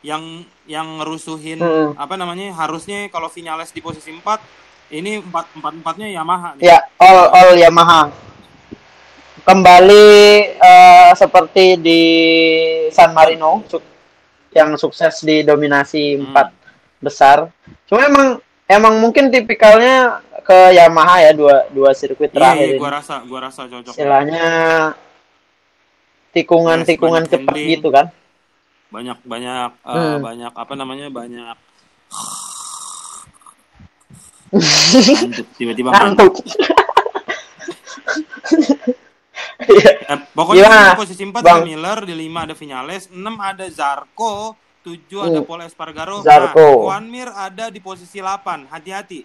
yang 0.02 0.42
yang 0.66 1.02
ngerusuhin 1.02 1.60
Hmm. 1.62 1.92
apa 1.94 2.16
namanya? 2.16 2.56
Harusnya 2.56 3.06
kalau 3.10 3.30
Vinales 3.30 3.70
di 3.70 3.82
posisi 3.82 4.10
4 4.10 4.42
ini 4.90 5.22
empat 5.22 5.54
empat 5.54 5.74
empatnya 5.78 6.08
Yamaha 6.10 6.58
nih. 6.58 6.66
Ya, 6.66 6.78
all 6.98 7.30
all 7.30 7.52
Yamaha. 7.54 8.10
Kembali 9.46 10.06
eh, 10.58 11.12
seperti 11.14 11.78
di 11.78 12.02
San 12.90 13.14
Marino 13.14 13.62
yang 14.50 14.74
sukses 14.80 15.22
di 15.22 15.46
dominasi 15.46 16.18
Hmm. 16.18 16.32
empat 16.32 16.48
besar. 16.98 17.52
Cuma 17.86 18.10
emang 18.10 18.28
emang 18.66 18.98
mungkin 18.98 19.30
tipikalnya 19.30 20.25
ke 20.46 20.58
Yamaha 20.72 21.16
ya 21.22 21.32
dua 21.34 21.66
dua 21.70 21.90
sirkuit 21.92 22.30
Iya, 22.30 22.36
terakhir 22.38 22.62
iya, 22.62 22.70
ini. 22.70 22.78
gua 22.78 22.90
rasa, 22.94 23.16
gua 23.26 23.40
rasa 23.44 23.62
cocok. 23.66 23.92
Istilahnya 23.92 24.46
tikungan-tikungan 26.32 27.24
Yes, 27.24 27.26
banyak 27.26 27.34
cepat 27.34 27.50
handling. 27.50 27.70
gitu 27.74 27.88
kan. 27.90 28.06
Banyak 28.88 29.18
banyak 29.26 29.70
eh, 29.74 29.92
Hmm. 29.92 30.18
banyak 30.22 30.52
apa 30.54 30.74
namanya? 30.76 31.08
Banyak 31.10 31.56
tiba-tiba 35.58 35.90
ngantuk. 35.92 36.40
Iya. 36.40 36.68
Eh, 40.06 40.20
pokoknya 40.32 40.68
Gimana, 40.68 40.96
posisi 40.96 41.24
4 41.24 41.32
Bang? 41.38 41.58
ada 41.58 41.64
Miller, 41.64 41.98
di 42.04 42.14
5 42.14 42.44
ada 42.44 42.54
Vinales, 42.54 43.04
6 43.08 43.36
ada 43.36 43.66
Zarco, 43.68 44.56
7 44.82 45.22
ada 45.22 45.40
Hmm. 45.40 45.48
Paul 45.48 45.62
Espargaro. 45.64 46.16
Zarco. 46.22 46.60
Nah, 46.60 46.82
Juan 46.92 47.04
Mir 47.08 47.28
ada 47.30 47.68
di 47.68 47.80
posisi 47.80 48.20
8. 48.20 48.68
Hati-hati. 48.68 49.24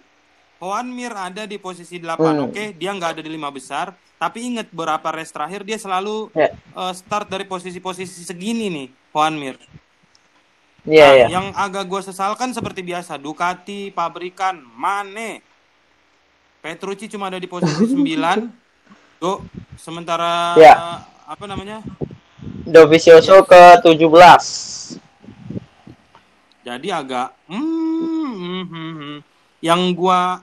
Juan 0.61 0.93
Mir 0.93 1.09
ada 1.09 1.49
di 1.49 1.57
posisi 1.57 1.97
8. 1.97 2.21
Hmm. 2.21 2.45
Oke, 2.45 2.77
dia 2.77 2.93
nggak 2.93 3.17
ada 3.17 3.21
di 3.25 3.33
lima 3.33 3.49
besar, 3.49 3.97
tapi 4.15 4.45
ingat 4.45 4.69
beberapa 4.69 5.09
race 5.09 5.33
terakhir 5.33 5.65
dia 5.65 5.81
selalu 5.81 6.29
Ya. 6.37 6.53
eh, 6.53 6.93
start 6.93 7.25
dari 7.25 7.49
posisi-posisi 7.49 8.21
segini 8.21 8.69
nih, 8.69 8.87
Juan 9.09 9.41
Mir. 9.41 9.57
Iya, 10.85 11.05
Nah, 11.05 11.13
iya. 11.13 11.27
yang 11.33 11.47
agak 11.53 11.89
gue 11.89 12.01
sesalkan 12.03 12.53
seperti 12.53 12.81
biasa, 12.81 13.17
Ducati, 13.17 13.89
pabrikan, 13.89 14.61
Mane. 14.77 15.41
Petrucci 16.61 17.09
cuma 17.09 17.33
ada 17.33 17.41
di 17.41 17.49
posisi 17.49 17.89
9. 17.97 18.45
Do, 19.17 19.41
sementara 19.77 20.53
Ya. 20.57 21.05
apa 21.25 21.45
namanya? 21.45 21.81
Dovizioso 22.65 23.41
ke 23.45 23.81
17. 23.81 25.01
Jadi 26.61 26.93
agak 26.93 27.33
hmm, 27.49 28.29
hmm, 28.29 28.63
hmm, 28.69 28.93
hmm. 28.93 29.17
yang 29.59 29.81
gua 29.93 30.41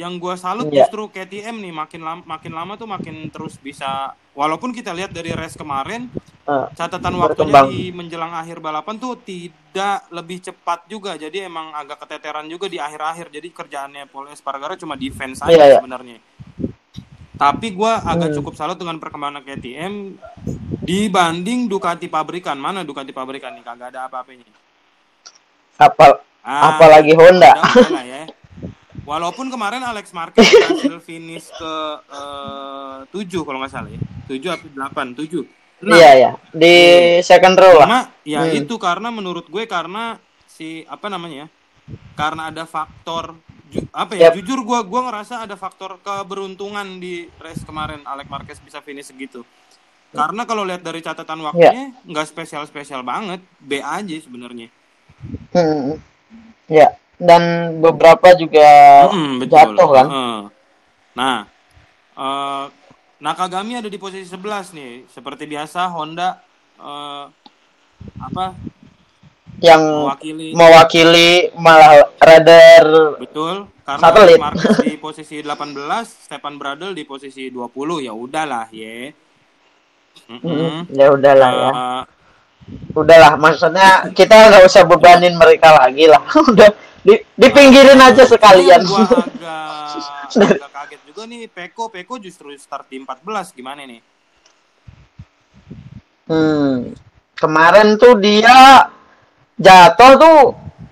yang 0.00 0.16
gua 0.16 0.32
salut 0.34 0.64
Iya. 0.66 0.82
justru 0.82 1.06
KTM 1.06 1.60
nih 1.60 1.74
makin 1.74 2.00
lama 2.00 2.22
makin 2.24 2.50
lama 2.50 2.72
tuh 2.74 2.86
makin 2.86 3.28
terus 3.28 3.54
bisa 3.56 3.90
walaupun 4.32 4.72
kita 4.72 4.90
lihat 4.90 5.10
dari 5.10 5.30
race 5.30 5.54
kemarin 5.54 6.08
Eh, 6.42 6.66
catatan 6.72 7.14
waktunya 7.14 7.52
Berkembang. 7.52 7.66
di 7.68 7.92
menjelang 7.92 8.32
akhir 8.32 8.58
balapan 8.58 8.96
tuh 8.96 9.14
tidak 9.20 10.08
lebih 10.10 10.40
cepat 10.40 10.82
juga 10.86 11.14
jadi 11.14 11.46
emang 11.46 11.70
agak 11.72 12.00
keteteran 12.00 12.48
juga 12.48 12.66
di 12.66 12.74
akhir-akhir 12.76 13.30
jadi 13.30 13.48
kerjaannya 13.50 14.08
Paul 14.08 14.26
Espargaro 14.28 14.74
cuma 14.74 14.96
defense 14.96 15.38
aja 15.38 15.52
Iya, 15.52 15.64
iya. 15.68 15.78
sebenarnya 15.78 16.18
tapi 17.36 17.70
gua 17.70 18.02
agak 18.02 18.32
Hmm. 18.32 18.36
cukup 18.36 18.54
salut 18.54 18.74
dengan 18.74 18.96
perkembangan 18.96 19.40
KTM 19.40 20.16
dibanding 20.82 21.68
Ducati 21.68 22.04
pabrikan 22.06 22.56
mana 22.56 22.82
Ducati 22.82 23.12
pabrikan 23.12 23.52
nih 23.52 23.62
kagak 23.62 23.88
ada 23.90 24.08
apa-apanya 24.08 24.48
Apal 25.76 26.18
Ah, 26.40 26.72
apalagi 26.72 27.12
Honda. 27.12 27.52
ya. 27.52 28.24
Walaupun 29.10 29.50
kemarin 29.50 29.82
Alex 29.82 30.14
Marquez 30.14 30.46
berhasil 30.54 31.02
finish 31.02 31.50
ke 31.50 31.74
eh, 32.06 32.98
7 33.10 33.42
kalau 33.42 33.58
nggak 33.58 33.72
salah 33.72 33.90
ya. 33.90 33.98
7 34.28 34.38
atau 34.54 34.68
8, 34.70 35.18
7. 35.18 35.42
Nah, 35.80 35.96
Iya 35.96 36.10
ya, 36.14 36.30
di 36.52 36.74
second 37.20 37.56
row 37.56 37.80
lah. 37.80 38.12
ya 38.22 38.44
Hmm. 38.44 38.52
itu 38.54 38.76
karena 38.76 39.08
menurut 39.08 39.48
gue 39.48 39.64
karena 39.64 40.14
si 40.46 40.84
apa 40.86 41.08
namanya? 41.08 41.48
ya, 41.88 41.96
Karena 42.14 42.52
ada 42.52 42.62
faktor 42.62 43.34
ju- 43.66 43.88
apa 43.90 44.12
ya? 44.12 44.28
Yep. 44.28 44.32
Jujur 44.38 44.60
gue 44.60 44.78
gua 44.84 45.08
ngerasa 45.08 45.42
ada 45.42 45.56
faktor 45.56 45.96
keberuntungan 45.98 47.00
di 47.00 47.26
race 47.36 47.64
kemarin 47.64 48.04
Alex 48.04 48.28
Marquez 48.28 48.60
bisa 48.60 48.78
finish 48.78 49.08
segitu. 49.08 49.40
Karena 50.12 50.44
kalau 50.44 50.62
lihat 50.62 50.82
dari 50.82 51.00
catatan 51.00 51.40
waktunya 51.40 51.96
nggak 52.04 52.26
spesial-spesial 52.28 53.00
banget, 53.00 53.40
B 53.58 53.80
aja 53.80 54.14
sebenarnya. 54.20 54.68
Hmm. 55.50 55.96
Ya, 56.68 56.92
dan 57.20 57.42
beberapa 57.84 58.32
juga 58.34 58.68
Mm, 59.12 59.44
jatuh 59.44 59.88
kan. 59.92 60.06
Nah, 61.12 61.38
eh, 62.16 62.64
Nakagami 63.20 63.76
ada 63.76 63.92
di 63.92 64.00
posisi 64.00 64.24
11 64.24 64.72
nih. 64.72 65.04
Seperti 65.12 65.44
biasa 65.44 65.92
Honda 65.92 66.40
eh, 66.80 67.24
apa 68.16 68.56
Yang 69.60 69.82
mewakili 69.84 70.46
mewakili 70.56 71.30
malah 71.60 72.08
radar 72.16 73.20
betul 73.20 73.68
karena 73.84 74.00
Satelit. 74.00 74.38
Marquez 74.40 74.76
di 74.80 74.96
posisi 74.96 75.36
18, 75.44 75.76
Stefan 76.08 76.56
Bradl 76.56 76.96
di 76.96 77.04
posisi 77.04 77.52
20 77.52 78.00
ya 78.08 78.16
udahlah 78.16 78.72
ya. 78.72 79.12
Mm-mm. 80.32 80.40
Hmm, 80.40 80.78
ya 80.88 81.06
udahlah 81.12 81.50
ya. 81.52 81.70
Eh, 81.76 82.02
Udahlah, 82.94 83.34
maksudnya 83.34 84.06
kita 84.14 84.30
nggak 84.30 84.64
usah 84.64 84.86
bebanin 84.86 85.34
mereka 85.34 85.74
lagi 85.74 86.06
lah. 86.06 86.22
Udah 86.50 86.70
di, 87.00 87.14
dipinggirin 87.36 88.00
aja 88.00 88.24
sekalian. 88.28 88.80
Gua 88.84 89.04
agak, 89.08 90.36
agak 90.56 90.70
kaget 90.70 91.00
juga 91.08 91.22
nih 91.26 91.48
Peko 91.48 91.88
Peko 91.88 92.20
justru 92.20 92.52
start 92.56 92.88
di 92.92 93.00
14 93.00 93.56
gimana 93.56 93.84
nih? 93.88 94.00
Hmm. 96.30 96.94
Kemarin 97.34 97.96
tuh 97.96 98.20
dia 98.20 98.86
jatuh 99.56 100.12
tuh 100.20 100.40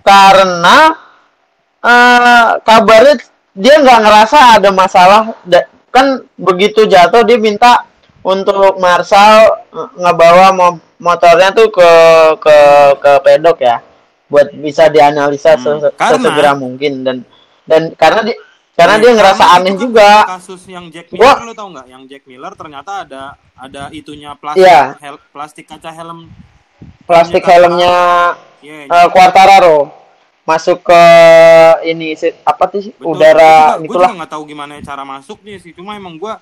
karena 0.00 0.96
eh 1.78 2.48
kabarnya 2.64 3.20
dia 3.52 3.74
nggak 3.84 4.00
ngerasa 4.02 4.38
ada 4.58 4.70
masalah. 4.72 5.20
Kan 5.92 6.24
begitu 6.36 6.88
jatuh 6.88 7.24
dia 7.24 7.36
minta 7.36 7.84
untuk 8.24 8.80
Marshall 8.80 9.68
eh, 9.72 9.88
ngebawa 9.96 10.52
mo- 10.56 10.82
motornya 10.98 11.54
tuh 11.54 11.70
ke 11.70 11.90
ke 12.42 12.56
ke 12.98 13.12
pedok 13.22 13.58
ya 13.62 13.78
buat 14.28 14.52
bisa 14.54 14.88
dianalisa 14.88 15.56
Hmm. 15.56 15.80
se- 15.80 15.92
Karena- 15.96 16.20
sesegera 16.20 16.52
mungkin 16.52 17.02
dan 17.02 17.16
dan 17.64 17.92
karena 17.92 18.20
dia 18.22 18.36
karena 18.72 18.94
Iya, 18.94 19.02
dia 19.02 19.12
ngerasa 19.16 19.42
karena 19.42 19.56
aneh 19.58 19.72
kan 19.74 19.82
juga 19.82 20.10
Kasus 20.28 20.62
yang 20.68 20.86
Jack 20.88 21.10
Miller 21.10 21.34
Gua- 21.34 21.42
lo 21.42 21.52
tau 21.52 21.68
nggak? 21.68 21.86
Yang 21.88 22.02
Jack 22.06 22.22
Miller 22.24 22.52
ternyata 22.54 22.92
ada 23.02 23.22
ada 23.52 23.82
itunya 23.90 24.30
plastik 24.34 24.62
Iya. 24.62 24.94
hel- 25.00 25.24
plastik 25.28 25.66
kaca 25.66 25.90
helm. 25.90 26.30
plastik 27.02 27.42
helmnya 27.42 27.96
Iya, 28.60 28.86
eh, 28.86 29.06
Quartararo 29.08 29.90
masuk 30.44 30.80
ke 30.82 31.02
ini 31.84 32.12
apa 32.42 32.64
sih 32.72 32.92
betul. 32.92 33.16
udara 33.16 33.76
Gue 33.76 33.90
itulah 33.90 34.08
juga 34.08 34.18
nggak 34.22 34.30
tahu 34.30 34.42
gimana 34.44 34.72
cara 34.78 35.02
masuknya 35.02 35.56
sih. 35.56 35.72
Cuma 35.72 35.92
emang 35.92 36.16
gue 36.16 36.32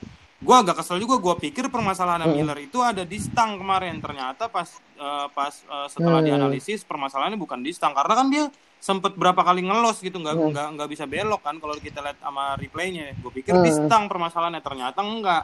gua 0.46 0.62
agak 0.62 0.78
kesel 0.78 0.96
juga. 0.96 1.18
Gue 1.18 1.34
pikir 1.42 1.66
permasalahan 1.66 2.22
Hmm. 2.22 2.32
Miller 2.32 2.58
itu 2.62 2.78
ada 2.78 3.02
di 3.02 3.18
stang 3.18 3.58
kemarin. 3.58 3.98
Ternyata 3.98 4.46
pas 4.46 4.70
eh, 4.94 5.26
pas 5.28 5.50
eh, 5.52 5.86
setelah 5.90 6.22
Hmm. 6.22 6.28
dianalisis 6.30 6.86
permasalahannya 6.86 7.36
bukan 7.36 7.60
di 7.60 7.74
stang 7.74 7.92
karena 7.92 8.14
kan 8.14 8.30
dia 8.30 8.46
sempet 8.78 9.12
berapa 9.12 9.40
kali 9.40 9.60
ngelos 9.60 9.98
gitu 9.98 10.16
nggak 10.16 10.34
Hmm. 10.34 10.52
nggak 10.52 10.66
nggak 10.72 10.88
bisa 10.88 11.04
belok 11.04 11.42
kan 11.42 11.56
kalau 11.56 11.74
kita 11.76 11.98
lihat 11.98 12.16
sama 12.16 12.54
replaynya 12.54 13.12
gue 13.14 13.32
pikir 13.34 13.56
di 13.58 13.68
Hmm. 13.68 13.78
stang 13.82 14.04
permasalahannya 14.06 14.62
ternyata 14.62 15.00
enggak 15.02 15.42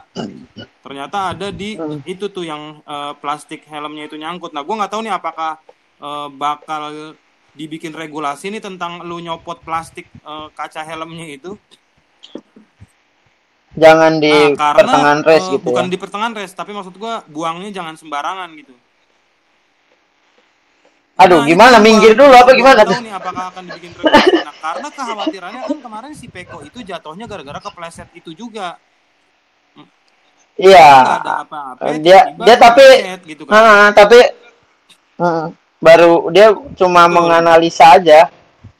ternyata 0.79 1.33
ada 1.33 1.47
di 1.49 1.75
Hmm. 1.75 1.99
itu 2.03 2.29
tuh 2.29 2.43
yang 2.43 2.79
eh, 2.79 3.13
plastik 3.15 3.65
helmnya 3.65 4.07
itu 4.07 4.15
nyangkut 4.15 4.51
nah 4.51 4.61
gue 4.61 4.71
nggak 4.71 4.89
tahu 4.89 5.01
nih 5.01 5.13
apakah 5.13 5.59
eh, 5.99 6.27
bakal 6.31 7.13
dibikin 7.53 7.91
regulasi 7.91 8.49
nih 8.49 8.59
tentang 8.59 9.03
lu 9.03 9.19
nyopot 9.19 9.59
plastik 9.59 10.07
eh, 10.07 10.47
kaca 10.51 10.81
helmnya 10.81 11.27
itu 11.27 11.57
jangan 13.73 14.11
di 14.17 14.29
Nah, 14.29 14.53
karena 14.53 14.77
pertengahan 14.79 15.19
race 15.21 15.43
eh, 15.43 15.51
gitu 15.51 15.65
bukan 15.65 15.85
ya 15.85 15.89
di 15.89 15.97
pertengahan 15.97 16.33
race 16.33 16.53
tapi 16.53 16.71
maksud 16.71 16.93
gue 16.93 17.13
buangnya 17.27 17.69
jangan 17.71 17.93
sembarangan 17.93 18.49
gitu. 18.53 18.73
Aduh 21.15 21.39
Nah, 21.39 21.45
gimana? 21.45 21.77
gua- 21.77 21.83
minggir 21.83 22.13
dulu 22.13 22.31
apa 22.31 22.45
gua 22.47 22.55
gimana? 22.55 22.81
tahu 22.81 22.97
nih 22.99 23.13
apakah 23.13 23.43
akan 23.49 23.61
dibikin 23.67 23.91
regulasi 23.93 24.33
nah 24.39 24.55
karena 24.55 24.87
kekhawatirannya 24.89 25.61
kan 25.63 25.77
kemarin 25.79 26.11
si 26.11 26.25
Peko 26.25 26.61
itu 26.61 26.81
jatuhnya 26.81 27.25
gara-gara 27.25 27.59
kepleset 27.59 28.09
itu 28.13 28.33
juga. 28.33 28.81
Iya. 30.53 30.89
Nggak 31.01 31.17
ada 31.19 31.33
apa-apa 31.43 31.83
Dia- 31.97 32.29
dia 32.35 32.55
tapi- 32.55 33.01
gitu 33.25 33.45
kan. 33.45 33.53
Ah, 33.55 33.89
tapi 33.89 34.21
mm, 35.15 35.45
baru 35.79 36.29
dia 36.29 36.47
cuma 36.75 37.03
Betul. 37.03 37.13
menganalisa 37.15 37.85
aja 37.91 38.29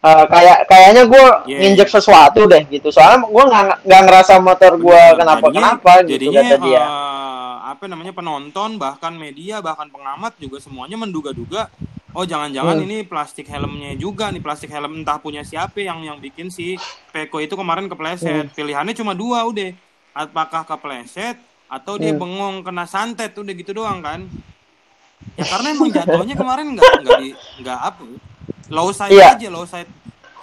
uh, 0.04 0.26
kayak 0.28 0.68
kayaknya 0.68 1.04
gue 1.06 1.26
Yeah. 1.46 1.60
nginjek 1.64 1.90
sesuatu 1.90 2.46
deh 2.46 2.64
gitu 2.68 2.88
soalnya 2.88 3.24
gue 3.24 3.44
nggak 3.44 3.64
nggak 3.82 4.02
ngerasa 4.04 4.34
motor 4.38 4.76
gue 4.76 5.02
kenapa 5.14 5.46
Jadinya- 5.46 5.56
kenapa 5.74 5.92
gitu 6.02 6.12
jadinya 6.30 6.42
kata 6.46 6.58
dia 6.62 6.84
eh, 6.84 7.54
apa 7.66 7.84
namanya 7.86 8.14
penonton 8.14 8.70
bahkan 8.78 9.14
media 9.14 9.60
bahkan 9.60 9.88
pengamat 9.88 10.36
juga 10.38 10.60
semuanya 10.60 10.96
menduga-duga 10.96 11.72
oh 12.12 12.24
jangan-jangan 12.24 12.78
Hmm. 12.78 12.86
ini 12.86 12.98
plastik 13.02 13.48
helmnya 13.48 13.96
juga 13.96 14.30
nih 14.30 14.40
plastik 14.40 14.70
helm 14.70 15.02
entah 15.02 15.18
punya 15.18 15.42
siapa 15.42 15.80
yang 15.80 16.00
yang 16.00 16.18
bikin 16.18 16.48
si 16.48 16.78
Peko 17.10 17.40
itu 17.40 17.54
kemarin 17.54 17.88
kepleset 17.88 18.46
Hmm. 18.46 18.54
pilihannya 18.54 18.94
cuma 18.94 19.12
dua 19.14 19.42
udah 19.44 19.74
apakah 20.14 20.62
kepleset 20.64 21.36
atau 21.66 21.98
dia 21.98 22.12
Hmm. 22.12 22.22
bengong 22.22 22.56
kena 22.62 22.86
santet 22.86 23.34
udah 23.34 23.50
gitu 23.52 23.74
doang 23.74 24.00
kan 24.00 24.30
ya 25.34 25.44
karena 25.44 25.68
emang 25.72 25.90
jatuhnya 25.90 26.36
kemarin 26.36 26.66
nggak 26.72 26.92
nggak 27.02 27.18
di 27.18 27.30
nggak 27.60 27.80
apa 27.82 28.04
low 28.74 28.90
side 28.90 29.14
Iya. 29.14 29.38
aja 29.38 29.48
low 29.48 29.64
side 29.64 29.88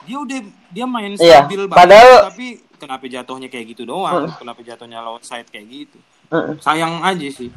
dia 0.06 0.16
udah 0.16 0.38
dia 0.70 0.86
main 0.86 1.12
Iya, 1.12 1.42
stabil 1.42 1.66
banget 1.66 1.76
padahal- 1.76 2.22
tapi 2.30 2.48
kenapa 2.76 3.04
jatuhnya 3.04 3.48
kayak 3.48 3.66
gitu 3.68 3.82
doang? 3.84 4.30
Kenapa 4.32 4.60
jatuhnya 4.62 5.02
low 5.02 5.18
side 5.20 5.50
kayak 5.50 5.66
gitu? 5.66 5.98
Heeh. 6.30 6.54
sayang 6.58 7.02
aja 7.02 7.26
sih. 7.28 7.50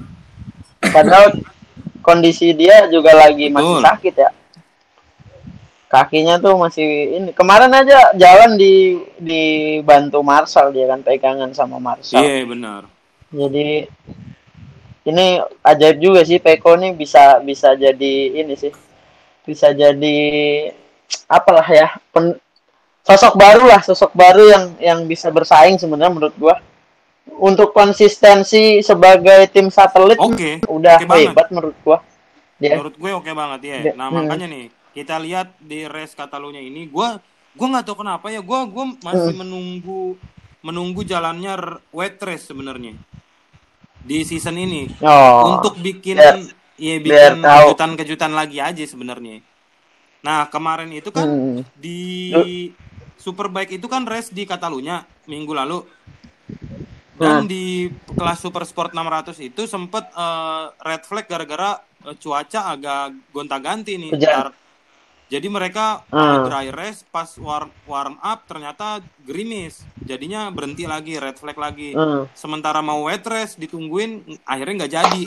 Padahal 0.82 1.38
kondisi 2.02 2.52
dia 2.52 2.90
juga 2.90 3.14
lagi 3.14 3.48
masih 3.48 3.70
Betul. 3.72 3.86
sakit 3.86 4.14
ya. 4.18 4.30
Kakinya 5.88 6.42
tuh 6.42 6.58
masih 6.58 6.90
ini. 7.14 7.30
Kemarin 7.32 7.70
aja 7.70 8.18
jalan 8.18 8.58
di 8.58 8.98
dibantu 9.16 10.26
Marshall 10.26 10.74
dia 10.74 10.90
kan 10.90 11.06
pegangan 11.06 11.54
sama 11.54 11.78
Marshall 11.78 12.18
iya 12.20 12.42
benar. 12.44 12.90
Jadi 13.30 13.86
ini 15.06 15.26
ajaib 15.62 15.98
juga 16.02 16.26
sih 16.26 16.42
Peko 16.42 16.74
nih 16.74 16.98
bisa 16.98 17.38
bisa 17.40 17.78
jadi 17.78 18.14
ini 18.36 18.58
sih. 18.58 18.74
Bisa 19.44 19.72
jadi 19.72 20.18
apalah 21.26 21.66
ya? 21.66 21.88
pen- 22.10 22.40
sosok 23.02 23.36
baru 23.36 23.68
lah, 23.68 23.82
sosok 23.82 24.12
baru 24.14 24.44
yang 24.48 24.66
yang 24.80 25.00
bisa 25.04 25.28
bersaing 25.28 25.76
sebenarnya 25.76 26.14
menurut 26.14 26.36
gua. 26.36 26.56
Untuk 27.26 27.72
konsistensi 27.72 28.80
sebagai 28.80 29.48
tim 29.48 29.68
satelit 29.68 30.16
oke 30.16 30.64
udah 30.66 31.00
banget. 31.02 31.30
hebat 31.30 31.48
menurut 31.50 31.78
gua. 31.82 32.00
Dia. 32.56 32.80
menurut 32.80 32.96
gue 32.96 33.12
oke 33.12 33.28
banget 33.28 33.60
ya 33.62 33.78
Dia- 33.82 33.96
nah 33.98 34.08
hmm. 34.08 34.24
makanya 34.24 34.48
nih 34.48 34.66
kita 34.94 35.20
lihat 35.20 35.52
di 35.58 35.84
race 35.84 36.14
Catalunya 36.14 36.64
ini 36.64 36.88
gue 36.88 37.08
gue 37.52 37.68
nggak 37.68 37.84
tahu 37.84 37.98
kenapa 38.00 38.32
ya 38.32 38.40
gue 38.40 38.60
gue 38.66 38.86
masih 39.02 39.30
Hmm. 39.30 39.40
menunggu 39.44 40.16
menunggu 40.62 41.04
jalannya 41.04 41.60
wet 41.92 42.16
race 42.20 42.48
sebenarnya 42.48 42.96
di 44.00 44.24
season 44.24 44.56
ini 44.56 44.88
Oh. 45.02 45.60
untuk 45.60 45.76
bikin 45.76 46.16
biar- 46.16 46.40
ya 46.84 46.96
biar 47.00 47.40
bikin 47.40 47.40
kejutan-kejutan 47.40 48.32
lagi 48.36 48.60
aja 48.60 48.84
sebenarnya. 48.84 49.40
Nah 50.20 50.52
kemarin 50.52 50.92
itu 50.92 51.10
kan 51.10 51.24
Hmm. 51.24 51.60
di 51.74 52.00
Superbike 53.16 53.80
itu 53.80 53.88
kan 53.88 54.04
race 54.04 54.28
di 54.30 54.44
Catalunya 54.44 55.08
minggu 55.26 55.56
lalu. 55.56 55.80
Dan 57.16 57.48
di 57.48 57.88
kelas 58.10 58.42
Super 58.42 58.68
Sport 58.68 58.92
600 58.92 59.40
itu 59.40 59.64
sempet 59.64 60.12
eh, 60.12 60.66
red 60.84 61.08
flag 61.08 61.24
gara-gara 61.24 61.80
eh, 62.04 62.16
cuaca 62.20 62.68
agak 62.68 63.16
gonta-ganti 63.32 63.96
nih 63.96 64.12
jadi 65.32 65.48
mereka 65.48 66.04
eh, 66.04 66.20
Hmm. 66.20 66.44
dry 66.46 66.68
race 66.70 67.08
pas 67.08 67.30
warm, 67.40 67.72
warm 67.86 68.20
up 68.20 68.44
ternyata 68.44 69.00
gerimis. 69.24 69.82
Jadinya 69.98 70.52
berhenti 70.52 70.84
lagi 70.84 71.16
red 71.16 71.40
flag 71.40 71.56
lagi. 71.56 71.96
Hmm. 71.96 72.28
sementara 72.34 72.84
mau 72.84 73.08
wet 73.08 73.24
race 73.24 73.56
ditungguin 73.56 74.44
akhirnya 74.44 74.84
nggak 74.84 74.94
jadi 74.94 75.24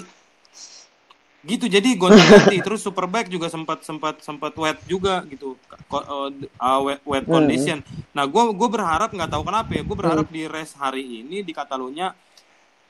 gitu 1.47 1.71
jadi 1.71 1.95
gonta-ganti 1.95 2.59
terus 2.59 2.83
superbike 2.83 3.31
juga 3.31 3.47
sempat 3.47 3.87
sempat 3.87 4.19
sempat 4.21 4.51
wet 4.59 4.83
juga 4.91 5.23
gitu. 5.31 5.55
Uh, 5.87 6.35
uh, 6.59 6.81
wet, 6.83 7.01
wet 7.07 7.25
Hmm. 7.25 7.39
condition. 7.39 7.79
Nah 8.11 8.27
gue 8.27 8.43
gue 8.51 8.69
berharap 8.69 9.15
nggak 9.15 9.31
tahu 9.31 9.43
kenapa 9.47 9.71
ya 9.71 9.83
gue 9.87 9.97
berharap 9.97 10.27
di 10.27 10.43
race 10.51 10.75
hari 10.75 11.23
ini 11.23 11.47
di 11.47 11.55
Catalunya 11.55 12.11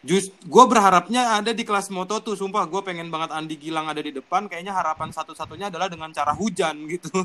just 0.07 0.33
gue 0.47 0.65
berharapnya 0.71 1.37
ada 1.37 1.51
di 1.53 1.63
kelas 1.67 1.93
moto 1.93 2.17
tuh 2.25 2.33
sumpah. 2.33 2.65
Gue 2.65 2.81
pengen 2.81 3.13
banget 3.13 3.37
Andi 3.37 3.61
Gilang 3.61 3.93
ada 3.93 4.01
di 4.01 4.11
depan. 4.17 4.49
Kayaknya 4.49 4.73
harapan 4.73 5.13
satu-satunya 5.13 5.69
adalah 5.69 5.93
dengan 5.93 6.09
cara 6.11 6.33
hujan 6.33 6.89
gitu. 6.89 7.13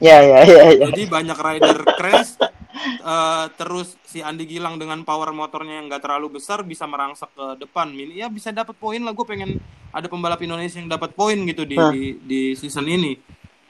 Ya 0.00 0.16
ya 0.24 0.40
ya 0.48 0.64
ya. 0.80 0.88
Jadi 0.88 1.04
banyak 1.12 1.36
rider 1.36 1.84
crash, 2.00 2.40
eh, 2.82 3.44
terus 3.54 3.94
si 4.04 4.20
Andi 4.20 4.44
Gilang 4.44 4.76
dengan 4.76 5.02
power 5.02 5.30
motornya 5.30 5.80
yang 5.80 5.86
nggak 5.88 6.02
terlalu 6.04 6.40
besar 6.40 6.62
bisa 6.62 6.84
merangsek 6.84 7.30
ke 7.32 7.46
depan. 7.60 7.88
Mini 7.88 8.20
ya 8.20 8.28
bisa 8.28 8.50
dapat 8.50 8.74
poin 8.76 9.00
lah. 9.00 9.12
Gue 9.12 9.26
pengen 9.26 9.60
ada 9.90 10.06
pembalap 10.06 10.40
Indonesia 10.40 10.78
yang 10.78 10.88
dapat 10.88 11.12
poin 11.12 11.36
gitu 11.44 11.66
di, 11.66 11.76
Hah. 11.76 11.90
di 11.90 12.16
di 12.22 12.40
season 12.54 12.86
ini. 12.86 13.16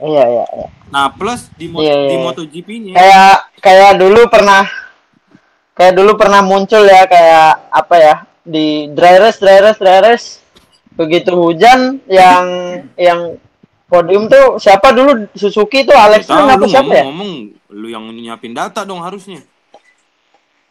Iya 0.00 0.24
iya 0.24 0.44
iya. 0.56 0.68
Nah 0.88 1.12
plus 1.12 1.52
di 1.60 1.68
mo- 1.68 1.84
Iya, 1.84 1.92
iya, 1.92 2.08
di 2.08 2.16
iya. 2.16 2.24
MotoGP-nya 2.24 2.92
kayak 2.96 3.36
kayak 3.60 3.92
dulu 4.00 4.20
pernah 4.32 4.64
kayak 5.76 5.92
dulu 5.96 6.12
pernah 6.16 6.40
muncul 6.40 6.80
ya 6.84 7.04
kayak 7.04 7.68
apa 7.68 7.94
ya 8.00 8.14
di 8.40 8.88
dry 8.92 9.20
race 9.20 9.36
dry 9.40 9.60
race 9.60 9.76
dry 9.80 10.00
race 10.00 10.26
begitu 10.96 11.32
hujan 11.32 12.00
yang 12.08 12.44
yang 12.96 13.36
podium 13.88 14.28
tuh 14.28 14.56
siapa 14.56 14.92
dulu 14.92 15.28
Suzuki 15.36 15.84
tuh 15.84 15.96
Alex 15.96 16.28
Tahu, 16.28 16.48
apa 16.48 16.64
siapa 16.68 16.92
ya 16.92 17.04
ngomong, 17.04 17.16
ngomong 17.16 17.32
lu 17.70 17.86
yang 17.90 18.06
nyiapin 18.10 18.54
data 18.54 18.82
dong 18.82 19.02
harusnya. 19.02 19.42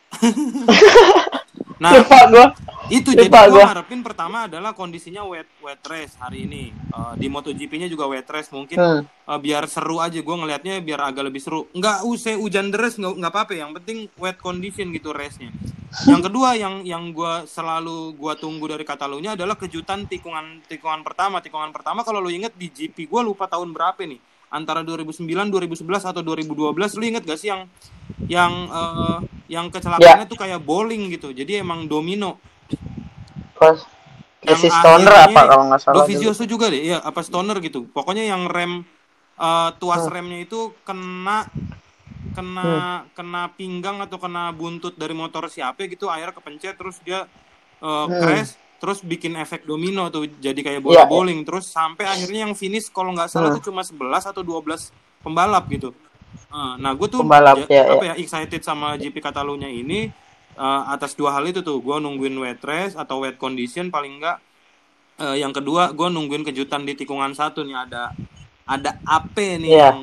nah 1.83 1.95
lupa 1.95 2.17
gua. 2.27 2.47
itu 2.89 3.13
Lupa 3.13 3.21
jadi 3.21 3.29
gue 3.29 3.53
gua. 3.55 3.65
harapin 3.71 4.01
pertama 4.01 4.49
adalah 4.49 4.73
kondisinya 4.75 5.23
wet 5.23 5.47
wet 5.63 5.79
race 5.88 6.17
hari 6.19 6.43
ini. 6.49 6.73
Eh, 6.73 7.13
di 7.15 7.29
MotoGP-nya 7.31 7.88
juga 7.88 8.09
wet 8.09 8.27
race 8.27 8.51
mungkin. 8.51 8.75
Hmm. 8.75 9.01
Eh, 9.05 9.39
biar 9.39 9.63
seru 9.69 10.01
aja 10.01 10.19
gue 10.19 10.35
ngelihatnya 10.35 10.81
biar 10.83 11.13
agak 11.13 11.29
lebih 11.29 11.39
seru. 11.39 11.69
Nggak 11.71 12.03
usai 12.03 12.35
hujan 12.35 12.73
deras 12.73 12.99
nggak 12.99 13.13
nggak 13.15 13.31
apa-apa 13.31 13.53
yang 13.55 13.71
penting 13.79 14.12
wet 14.19 14.41
condition 14.41 14.91
gitu 14.91 15.15
race-nya. 15.15 15.53
Yang 16.05 16.29
kedua 16.29 16.53
yang 16.57 16.83
yang 16.83 17.15
gue 17.15 17.47
selalu 17.49 18.17
gue 18.17 18.33
tunggu 18.38 18.65
dari 18.69 18.85
Catalunya 18.85 19.33
adalah 19.39 19.55
kejutan 19.55 20.09
tikungan 20.09 20.65
tikungan 20.67 21.05
pertama. 21.05 21.39
Tikungan 21.39 21.71
pertama 21.71 22.03
kalau 22.03 22.19
lu 22.19 22.33
inget 22.33 22.51
di 22.59 22.67
GP 22.67 23.07
gue 23.07 23.21
lupa 23.23 23.47
tahun 23.47 23.71
berapa 23.71 24.03
nih 24.03 24.28
antara 24.49 24.81
2009 24.81 25.25
2011 25.49 26.09
atau 26.09 26.21
2012 26.25 26.97
lu 26.97 27.03
inget 27.05 27.23
gak 27.25 27.39
sih 27.39 27.49
yang 27.53 27.69
yang 28.25 28.53
eh, 28.69 29.17
yang 29.49 29.65
kecelakaannya 29.69 30.25
tuh 30.25 30.38
kayak 30.38 30.62
bowling 30.62 31.09
gitu 31.13 31.33
jadi 31.33 31.62
emang 31.62 31.85
domino 31.85 32.41
Pas 33.59 33.79
Casey 34.39 34.71
Stoner 34.71 35.27
apa 35.27 35.41
kalau 35.51 35.67
nggak 35.67 35.81
salah. 35.83 35.95
Dovizioso 35.99 36.47
juga 36.47 36.71
deh, 36.71 36.95
ya 36.95 37.03
apa 37.03 37.19
Stoner 37.19 37.59
gitu. 37.59 37.91
Pokoknya 37.91 38.23
yang 38.23 38.47
rem 38.47 38.88
eh, 39.35 39.69
tuas 39.83 40.07
Hmm. 40.07 40.15
remnya 40.15 40.39
itu 40.47 40.71
kena 40.88 41.43
kena 42.31 43.03
kena 43.15 43.51
pinggang 43.59 43.99
atau 43.99 44.15
kena 44.15 44.55
buntut 44.55 44.95
dari 44.95 45.12
motor 45.12 45.51
siapa 45.51 45.83
gitu, 45.91 46.07
akhirnya 46.07 46.35
kepencet 46.35 46.75
terus 46.79 47.03
dia 47.03 47.27
eh, 47.83 48.05
crash, 48.07 48.55
terus 48.79 48.99
bikin 48.99 49.35
efek 49.35 49.63
domino 49.63 50.07
tuh 50.07 50.25
jadi 50.39 50.55
kayak 50.57 50.79
bola 50.79 50.93
Iya, 50.93 51.03
iya. 51.03 51.07
bowling, 51.07 51.39
terus 51.43 51.67
sampai 51.67 52.03
akhirnya 52.03 52.47
yang 52.47 52.53
finish 52.53 52.87
kalau 52.87 53.11
nggak 53.11 53.27
salah 53.27 53.51
Hmm. 53.51 53.59
tuh 53.59 53.67
cuma 53.67 53.83
11 53.83 54.23
atau 54.25 54.39
12 54.39 54.89
pembalap 55.19 55.67
gitu. 55.67 55.91
Eh, 56.49 56.73
Nah, 56.77 56.91
gue 56.93 57.07
tuh 57.07 57.19
Pembalap, 57.19 57.59
ja- 57.61 57.69
ya, 57.69 57.83
apa 57.91 58.03
ya 58.05 58.15
excited 58.15 58.61
sama 58.61 58.95
GP 58.95 59.19
Catalunya 59.19 59.67
ini 59.67 60.09
eh, 60.55 60.81
atas 60.87 61.13
dua 61.13 61.31
hal 61.31 61.45
itu 61.45 61.59
tuh. 61.59 61.79
Gue 61.79 61.95
nungguin 61.97 62.35
wet 62.35 62.59
race 62.61 62.91
atau 62.93 63.21
wet 63.21 63.35
condition 63.35 63.87
paling 63.87 64.17
enggak 64.17 64.39
Eh, 65.15 65.35
yang 65.37 65.51
kedua, 65.51 65.91
gue 65.91 66.07
nungguin 66.07 66.43
kejutan 66.43 66.81
di 66.81 66.95
tikungan 66.95 67.31
satu 67.33 67.59
nih 67.59 67.75
ada 67.77 68.15
ada 68.65 68.91
AP 69.03 69.35
nih 69.57 69.67
Iya. 69.69 69.83
yang 69.85 69.99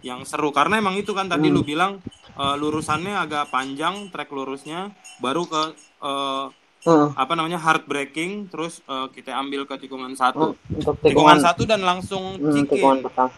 yang 0.00 0.20
seru 0.22 0.50
karena 0.50 0.78
emang 0.78 0.94
itu 0.94 1.10
kan 1.10 1.26
tadi 1.26 1.46
Hmm. 1.46 1.56
lu 1.56 1.62
bilang 1.62 1.92
eh, 2.32 2.54
lurusannya 2.56 3.12
agak 3.12 3.50
panjang 3.50 4.08
track 4.08 4.30
lurusnya, 4.30 4.90
baru 5.18 5.42
ke 5.44 5.62
eh, 6.00 6.44
Hmm. 6.80 7.12
apa 7.12 7.36
namanya 7.36 7.60
hard 7.60 7.84
braking, 7.84 8.48
terus 8.48 8.80
eh, 8.88 9.06
kita 9.12 9.36
ambil 9.36 9.68
ke 9.68 9.76
tikungan 9.84 10.16
satu, 10.16 10.56
untuk 10.72 10.96
tikungan. 11.04 11.12
Tikungan 11.12 11.38
satu 11.44 11.62
dan 11.68 11.84
langsung 11.84 12.40
hmm, 12.40 12.64
tikungan 12.64 13.04
pertama 13.04 13.32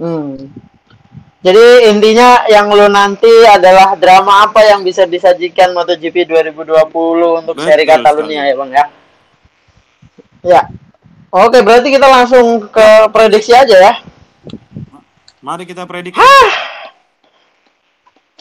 hmm. 0.00 0.48
jadi 1.44 1.92
intinya 1.92 2.48
yang 2.48 2.72
lu 2.72 2.88
nanti 2.88 3.28
adalah 3.44 3.92
drama 3.92 4.48
apa 4.48 4.64
yang 4.64 4.80
bisa 4.80 5.04
disajikan 5.04 5.76
MotoGP 5.76 6.24
2020 6.32 6.64
untuk 7.44 7.56
Betul 7.60 7.68
seri 7.68 7.84
Catalunya 7.84 8.48
ya 8.48 8.54
bang 8.56 8.70
ya? 8.72 8.84
Ya. 10.46 10.62
Oke 11.28 11.60
berarti 11.60 11.92
kita 11.92 12.08
langsung 12.08 12.72
ke 12.72 12.88
prediksi 13.12 13.52
aja 13.52 13.76
ya? 13.76 13.92
Mari 15.44 15.68
kita 15.68 15.84
prediksi. 15.84 16.16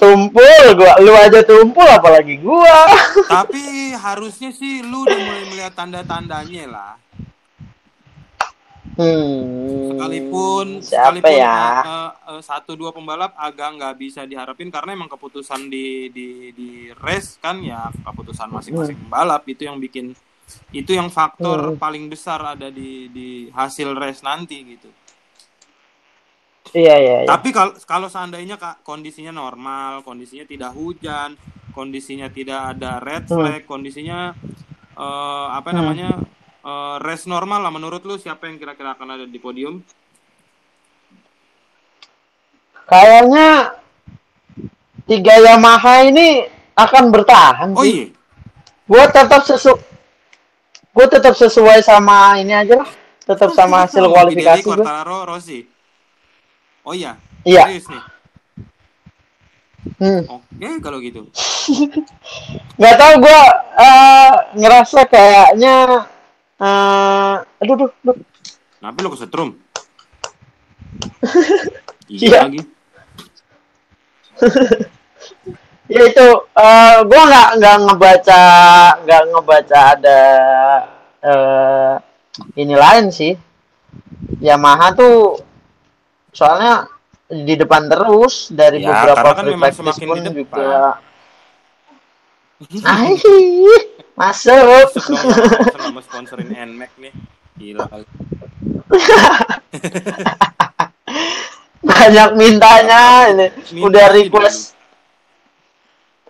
Tumpul 0.05 0.65
gua. 0.77 0.93
Lu 1.01 1.13
aja 1.17 1.41
tumpul 1.41 1.87
apalagi 1.89 2.37
gua. 2.37 2.85
Tapi 3.33 3.63
harusnya 3.97 4.53
sih 4.53 4.85
lu 4.85 5.09
udah 5.09 5.17
mulai 5.17 5.43
melihat 5.49 5.73
tanda-tandanya 5.73 6.65
lah. 6.69 6.93
hmm. 8.97 9.89
Sekalipun 9.91 10.67
siapa 10.81 11.19
sekalipun 11.19 11.31
ya? 11.31 11.57
eh, 11.81 11.81
eh, 11.83 12.11
eh, 12.31 12.41
satu 12.41 12.75
dua 12.75 12.91
pembalap 12.91 13.33
agak 13.35 13.69
nggak 13.75 13.95
bisa 13.97 14.21
diharapin 14.23 14.69
karena 14.69 14.93
emang 14.93 15.09
keputusan 15.09 15.67
di 15.67 16.11
di 16.11 16.27
di 16.51 16.69
race 16.95 17.37
kan 17.37 17.59
ya 17.61 17.89
keputusan 18.03 18.49
masing-masing 18.51 18.97
pembalap 19.07 19.43
itu 19.47 19.65
yang 19.65 19.77
bikin 19.79 20.13
itu 20.71 20.91
yang 20.93 21.09
faktor 21.09 21.73
Hmm. 21.73 21.79
paling 21.79 22.05
besar 22.07 22.39
ada 22.55 22.69
di 22.69 23.09
di 23.09 23.29
hasil 23.49 23.97
race 23.97 24.21
nanti 24.21 24.57
gitu 24.77 24.89
Iya 26.73 26.95
iya. 26.97 27.17
iya. 27.23 27.29
Tapi 27.29 27.53
kalau 27.53 27.73
kalau 27.85 28.07
seandainya 28.09 28.57
kak 28.57 28.81
kondisinya 28.81 29.29
normal, 29.29 30.01
kondisinya 30.01 30.47
tidak 30.47 30.73
hujan, 30.73 31.37
kondisinya 31.75 32.31
tidak 32.31 32.73
ada 32.73 32.97
red 33.03 33.27
Hmm. 33.29 33.37
flag, 33.43 33.61
kondisinya 33.67 34.33
eh, 34.95 35.47
apa 35.51 35.69
Hmm. 35.69 35.77
namanya 35.83 36.09
eh, 36.65 36.95
race 37.03 37.27
normal 37.29 37.61
lah. 37.61 37.71
Menurut 37.71 38.01
lu 38.07 38.15
siapa 38.17 38.47
yang 38.49 38.57
kira-kira 38.57 38.95
akan 38.95 39.19
ada 39.19 39.25
di 39.27 39.37
podium? 39.37 39.83
Kayaknya 42.85 43.73
tiga 45.09 45.35
Yamaha 45.41 46.05
ini 46.05 46.45
akan 46.77 47.03
bertahan 47.09 47.69
Oh 47.73 47.81
iya, 47.81 48.13
Gue 48.85 49.03
tetap 49.09 49.41
sesu 49.41 49.73
gue 50.95 51.05
tetap 51.09 51.33
sesuai 51.35 51.81
sama 51.81 52.37
ini 52.39 52.53
aja 52.55 52.85
lah. 52.85 52.89
Tetap 53.25 53.51
sama 53.57 53.83
hasil 53.83 54.05
kualifikasi 54.05 54.61
gue. 54.63 54.69
Quartararo, 54.79 55.25
Rossi. 55.25 55.65
Oh 56.85 56.93
iya, 56.93 57.17
Iya. 57.43 57.65
serius 57.65 57.85
nih. 57.89 58.03
Hmm. 60.01 60.21
Oke 60.29 60.69
kalau 60.81 60.97
gitu. 61.01 61.29
Gak 62.81 62.95
tau 62.97 63.13
gue 63.17 63.41
eh, 63.79 64.33
ngerasa 64.57 64.99
kayaknya 65.05 65.75
eh 66.55 67.35
aduh, 67.61 67.73
aduh, 67.75 67.89
aduh. 68.05 68.17
Kenapa 68.79 68.97
lu 69.01 69.09
kesetrum? 69.13 69.49
Iya. 72.05 72.21
iya 72.21 72.37
lagi. 72.45 72.61
ya 75.89 76.01
itu 76.05 76.27
eh 76.53 76.95
gue 77.01 77.21
nggak 77.29 77.49
nggak 77.57 77.75
ngebaca 77.81 78.43
nggak 79.01 79.21
ngebaca 79.33 79.79
ada 79.97 80.21
eh 81.25 81.93
ini 82.61 82.77
lain 82.77 83.09
sih 83.09 83.33
Yamaha 84.37 84.93
tuh 84.93 85.41
soalnya 86.35 86.91
di 87.25 87.55
depan 87.55 87.87
terus 87.87 88.51
dari 88.51 88.83
Ya, 88.83 88.91
beberapa 88.91 89.33
kan 89.33 89.43
free 89.47 89.57
practice 89.57 89.97
pun 89.97 90.17
di 90.19 90.29
depan. 90.35 90.59
juga 90.59 90.91
Aih, 92.91 93.81
masuk 94.15 94.87
sama 95.75 96.01
sponsorin 96.03 96.51
NMAX 96.51 96.91
nih. 96.99 97.11
Gila 97.55 97.83
kali. 97.87 98.05
banyak 101.85 102.29
mintanya 102.33 103.01
ini 103.29 103.47
Minta 103.71 103.85
udah 103.87 104.05
request. 104.11 104.73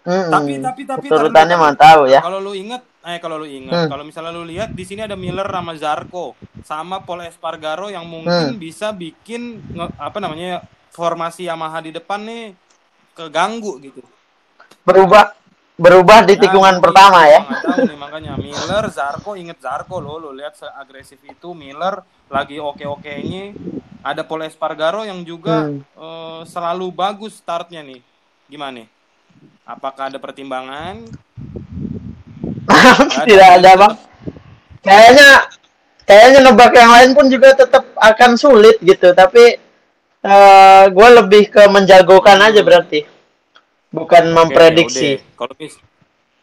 Tapi 0.06 0.62
tapi 0.62 0.82
tapi 0.86 1.06
urutannya 1.10 1.56
tar- 1.58 1.64
mau 1.66 1.74
tahu 1.74 2.02
ya 2.06 2.22
Kalau 2.22 2.38
lu 2.38 2.54
inget, 2.54 2.82
eh 3.06 3.22
kalau 3.22 3.38
lu 3.38 3.46
inget, 3.46 3.70
Hmm. 3.70 3.88
kalau 3.88 4.02
misalnya 4.02 4.34
lu 4.34 4.42
lihat 4.44 4.74
di 4.74 4.82
sini 4.82 5.06
ada 5.06 5.14
Miller 5.14 5.46
sama 5.46 5.78
Zarko 5.78 6.34
sama 6.66 7.00
Paul 7.00 7.22
Espargaro 7.24 7.88
yang 7.88 8.02
mungkin 8.04 8.58
Hmm. 8.58 8.58
bisa 8.58 8.90
bikin 8.90 9.62
nge- 9.70 9.94
apa 9.96 10.18
namanya 10.18 10.66
formasi 10.90 11.46
Yamaha 11.46 11.80
di 11.80 11.94
depan 11.94 12.26
nih 12.26 12.58
keganggu 13.14 13.78
gitu. 13.80 14.02
berubah 14.82 15.34
berubah 15.76 16.24
di 16.24 16.38
Nah, 16.38 16.42
tikungan 16.42 16.76
iya, 16.78 16.82
pertama 16.82 17.20
ya 17.26 17.40
nggak 17.42 17.62
tahu 17.62 17.80
nih 17.86 17.98
makanya 17.98 18.34
Miller, 18.38 18.84
Zarko 18.90 19.32
inget 19.34 19.58
Zarko 19.60 19.98
lo, 19.98 20.18
lo 20.18 20.30
lihat 20.32 20.56
seagresif 20.56 21.20
itu 21.22 21.52
Miller 21.52 22.00
lagi 22.26 22.58
oke-okenya. 22.58 23.54
Ada 24.02 24.22
Paul 24.22 24.46
Espargaro 24.46 25.02
yang 25.02 25.22
juga 25.22 25.66
Hmm. 25.66 25.82
eh, 25.82 26.42
selalu 26.46 26.90
bagus 26.90 27.38
startnya 27.38 27.82
nih. 27.82 28.02
Gimana? 28.46 28.86
Apakah 29.66 30.14
ada 30.14 30.22
pertimbangan? 30.22 31.02
Tidak 33.28 33.50
ada 33.62 33.72
bang 33.82 33.94
kayaknya 34.86 35.30
kayaknya 36.06 36.40
nebak 36.46 36.74
yang 36.78 36.92
lain 36.94 37.12
pun 37.18 37.26
juga 37.30 37.58
tetap 37.58 37.84
akan 37.98 38.32
sulit 38.38 38.78
gitu 38.82 39.12
tapi 39.18 39.58
eh 40.26 40.84
gue 40.90 41.10
lebih 41.22 41.44
ke 41.54 41.70
menjagokan 41.70 42.42
aja 42.42 42.62
berarti 42.66 43.06
bukan 43.94 44.24
Oke, 44.28 44.36
memprediksi. 44.36 45.10
Kalau 45.38 45.54
mis 45.58 45.78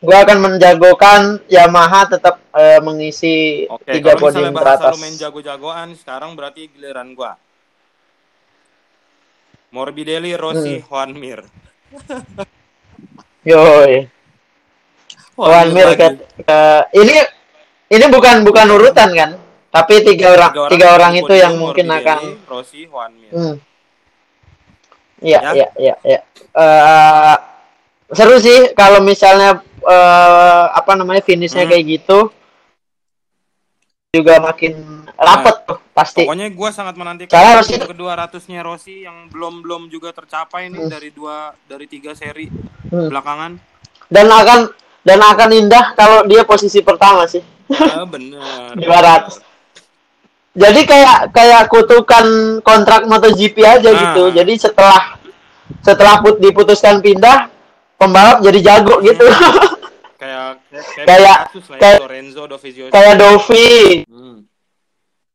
gue 0.03 0.17
akan 0.19 0.39
menjagokan 0.43 1.39
Yamaha 1.47 2.11
tetap 2.11 2.43
eh, 2.59 2.81
mengisi 2.83 3.67
Oke, 3.71 3.87
tiga 3.91 4.19
kalau 4.19 4.23
podium 4.35 4.55
teratas 4.55 4.99
lu 4.99 5.03
main 5.03 5.15
jago-jagoan, 5.15 5.95
sekarang 5.95 6.35
berarti 6.35 6.67
giliran 6.75 7.15
gua. 7.15 7.39
Morbidelli, 9.73 10.35
Rossi, 10.37 10.83
Hmm. 10.83 10.87
Juan 10.91 11.11
Mir. 11.17 11.41
yoi 13.51 14.09
Wan 15.43 15.69
Mir 15.71 15.89
ke, 15.93 16.07
ke- 16.39 16.85
ini 16.95 17.17
ini 17.89 18.05
bukan 18.09 18.43
bukan 18.43 18.67
urutan 18.71 19.11
kan 19.11 19.31
tapi 19.69 20.01
tiga 20.03 20.37
orang 20.37 20.53
tiga 20.69 20.87
orang, 20.93 21.11
di 21.13 21.19
itu 21.19 21.27
podium, 21.27 21.43
yang 21.43 21.55
mungkin 21.57 21.87
akan 21.89 22.19
Rossi, 22.45 22.85
Juan 22.85 23.11
Mir. 23.17 23.33
Hmm. 23.33 23.55
Iya, 25.19 25.39
Ya. 25.39 25.51
iya, 25.55 25.69
iya, 25.77 25.95
iya. 26.05 26.21
Eh, 26.53 27.37
seru 28.11 28.37
sih 28.37 28.75
kalau 28.75 29.01
misalnya 29.01 29.59
eh, 29.83 30.65
apa 30.69 30.93
namanya 30.93 31.23
finishnya 31.23 31.65
Hmm. 31.65 31.71
kayak 31.71 31.85
gitu 31.91 32.19
juga 34.13 34.37
makin 34.39 34.77
rapet 35.17 35.57
tuh 35.65 35.79
pasti. 35.91 36.29
Pokoknya 36.29 36.53
gua 36.53 36.69
sangat 36.69 36.95
menantikan 36.95 37.33
Karena 37.33 37.57
Rossi- 37.57 37.81
yang 37.81 37.89
kedua 37.89 38.13
ratusnya 38.13 38.61
Rossi 38.61 39.03
yang 39.03 39.33
belum 39.33 39.65
belum 39.65 39.83
juga 39.89 40.13
tercapai 40.13 40.69
nih 40.69 40.85
Hmm. 40.85 40.93
dari 40.93 41.09
dua 41.09 41.57
dari 41.65 41.89
tiga 41.89 42.13
seri 42.13 42.53
Hmm. 42.93 43.09
belakangan. 43.09 43.57
Dan 44.07 44.29
akan 44.29 44.69
dan 45.03 45.19
akan 45.19 45.51
indah 45.53 45.93
kalau 45.93 46.23
dia 46.25 46.43
posisi 46.43 46.79
pertama 46.79 47.27
sih. 47.27 47.43
Ah, 47.69 48.07
bener. 48.13 48.39
200. 48.75 49.43
Jadi 50.53 50.81
kayak 50.85 51.33
kayak 51.33 51.63
kutukan 51.67 52.27
kontrak 52.61 53.05
MotoGP 53.05 53.57
aja 53.59 53.89
Nah. 53.89 53.97
gitu. 53.99 54.23
Jadi 54.31 54.53
setelah 54.55 55.17
setelah 55.81 56.21
put, 56.21 56.37
diputuskan 56.39 57.01
pindah 57.01 57.49
pembalap 57.97 58.39
jadi 58.41 58.59
jago 58.63 59.01
gitu. 59.01 59.25
Kayak 60.15 60.63
kayak, 60.71 61.03
Kayak- 61.03 61.41
kasus 61.49 61.65
lah 61.67 61.75
ya, 61.75 61.81
kayak- 61.83 62.01
Lorenzo 62.01 62.43
Dovizioso. 62.47 62.91
kayak 62.91 63.15
Dovi, 63.17 63.75
Hmm. 64.07 64.39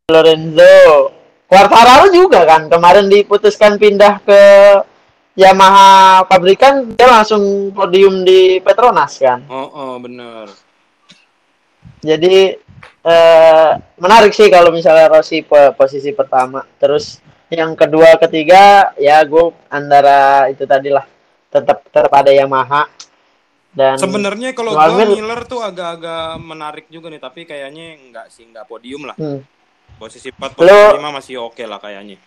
Lorenzo, 0.08 0.76
Quartararo 1.44 2.08
juga 2.08 2.44
kan 2.44 2.68
kemarin 2.68 3.08
diputuskan 3.08 3.76
pindah 3.76 4.24
ke 4.24 4.42
Yamaha 5.38 6.26
pabrikan 6.26 6.98
dia 6.98 7.06
langsung 7.06 7.70
podium 7.70 8.26
di 8.26 8.58
Petronas 8.58 9.22
kan. 9.22 9.46
Oh, 9.46 9.70
oh, 9.70 9.94
bener. 10.02 10.50
Jadi 12.02 12.58
eh, 13.06 13.72
menarik 14.02 14.34
sih 14.34 14.50
kalau 14.50 14.74
misalnya 14.74 15.14
Rossi 15.14 15.46
po- 15.46 15.78
posisi 15.78 16.10
pertama. 16.10 16.66
Terus 16.82 17.22
yang 17.48 17.78
kedua, 17.78 18.18
ketiga 18.18 18.92
ya 18.98 19.22
gue 19.22 19.54
antara 19.70 20.50
itu 20.50 20.66
tadi 20.66 20.90
lah 20.90 21.06
tetap 21.48 21.86
tetap 21.86 22.12
ada 22.12 22.34
Yamaha 22.34 22.90
dan 23.72 24.02
Sebenarnya 24.02 24.58
kalau 24.58 24.74
Mir- 24.74 25.22
Miller 25.22 25.46
tuh 25.46 25.62
agak-agak 25.62 26.42
menarik 26.42 26.86
juga 26.90 27.14
nih, 27.14 27.22
tapi 27.22 27.46
kayaknya 27.46 27.94
enggak 27.94 28.34
sih, 28.34 28.42
enggak 28.50 28.66
podium 28.66 29.06
lah. 29.06 29.14
hmm, 29.14 29.46
Posisi 30.02 30.34
4, 30.34 30.58
Lo- 30.60 30.66
posisi 30.66 30.98
5 30.98 31.10
masih 31.14 31.36
oke 31.46 31.62
lah 31.62 31.78
kayaknya. 31.78 32.18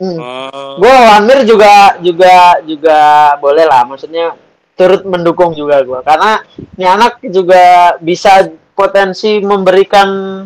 Hmm. 0.00 0.18
Eh, 0.18 0.70
gue 0.80 0.94
Wanmir 1.08 1.38
juga 1.46 1.98
juga 2.00 2.58
juga 2.66 2.98
boleh 3.38 3.64
lah. 3.66 3.82
Maksudnya 3.86 4.34
turut 4.74 5.06
mendukung 5.06 5.54
juga 5.54 5.82
gue 5.86 6.00
karena 6.02 6.42
ini 6.74 6.82
anak 6.82 7.22
juga 7.30 7.94
bisa 8.02 8.50
potensi 8.74 9.38
memberikan 9.38 10.42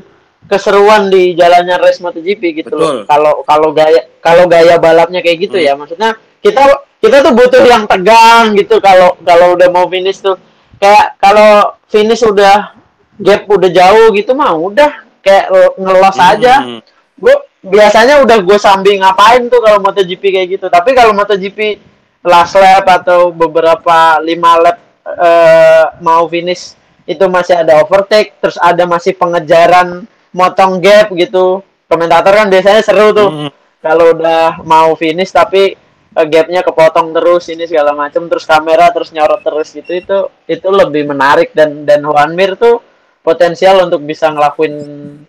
keseruan 0.49 1.09
di 1.09 1.33
jalannya 1.33 1.77
race 1.81 2.01
MotoGP 2.05 2.43
gitu 2.65 2.73
loh. 2.77 3.05
Betul. 3.05 3.09
kalau 3.09 3.33
kalau 3.45 3.69
gaya 3.73 4.05
kalau 4.21 4.45
gaya 4.49 4.77
balapnya 4.77 5.21
kayak 5.25 5.49
gitu 5.49 5.57
Hmm. 5.61 5.67
ya 5.69 5.73
maksudnya 5.77 6.11
kita 6.45 6.61
kita 7.01 7.25
tuh 7.25 7.33
butuh 7.33 7.63
yang 7.65 7.89
tegang 7.89 8.53
gitu 8.53 8.81
kalau 8.85 9.17
kalau 9.25 9.57
udah 9.57 9.69
mau 9.73 9.89
finish 9.89 10.21
tuh. 10.21 10.37
Kayak 10.79 11.19
kalau 11.19 11.75
finish 11.91 12.23
udah 12.23 12.71
gap 13.19 13.49
udah 13.51 13.71
jauh 13.71 14.13
gitu 14.15 14.31
mah 14.37 14.55
udah. 14.55 14.93
Kayak 15.25 15.51
ngelos 15.75 16.17
aja. 16.17 16.55
Hmm, 16.63 16.81
gue 17.19 17.35
biasanya 17.63 18.23
udah 18.23 18.39
gue 18.43 18.59
sambil 18.59 18.99
ngapain 19.03 19.47
tuh 19.51 19.59
kalau 19.59 19.79
MotoGP 19.83 20.23
kayak 20.23 20.49
gitu. 20.59 20.67
Tapi 20.71 20.95
kalau 20.95 21.13
MotoGP 21.15 21.79
last 22.23 22.55
lap 22.59 22.87
atau 22.87 23.31
beberapa 23.31 24.19
lima 24.23 24.59
lap 24.59 24.77
eh, 25.07 25.85
mau 26.03 26.27
finish 26.27 26.75
itu 27.09 27.25
masih 27.25 27.65
ada 27.65 27.81
overtake 27.81 28.37
terus 28.37 28.61
ada 28.61 28.85
masih 28.85 29.17
pengejaran 29.17 30.05
motong 30.35 30.79
gap 30.79 31.11
gitu. 31.15 31.65
Komentator 31.89 32.37
kan 32.37 32.49
biasanya 32.53 32.83
seru 32.85 33.11
tuh. 33.17 33.31
Hmm. 33.31 33.51
kalau 33.79 34.11
udah 34.11 34.59
mau 34.67 34.91
finish 34.99 35.31
tapi 35.31 35.79
eh, 36.15 36.27
gapnya 36.27 36.67
kepotong 36.67 37.15
terus 37.15 37.47
ini 37.47 37.65
segala 37.65 37.95
macam 37.95 38.27
terus 38.27 38.43
kamera 38.43 38.91
terus 38.91 39.15
nyorot 39.15 39.39
terus 39.41 39.71
gitu 39.71 39.95
itu 39.95 40.19
itu 40.51 40.69
lebih 40.69 41.07
menarik 41.07 41.55
dan 41.55 41.87
dan 41.87 42.03
Juan 42.03 42.35
Mir 42.35 42.59
tuh 42.59 42.83
potensial 43.29 43.85
untuk 43.85 44.01
bisa 44.09 44.33
ngelakuin 44.33 44.75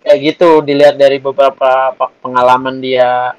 kayak 0.00 0.18
gitu 0.24 0.64
dilihat 0.64 0.96
dari 0.96 1.20
beberapa 1.20 1.92
pe- 1.92 2.14
pengalaman 2.24 2.80
dia 2.80 3.36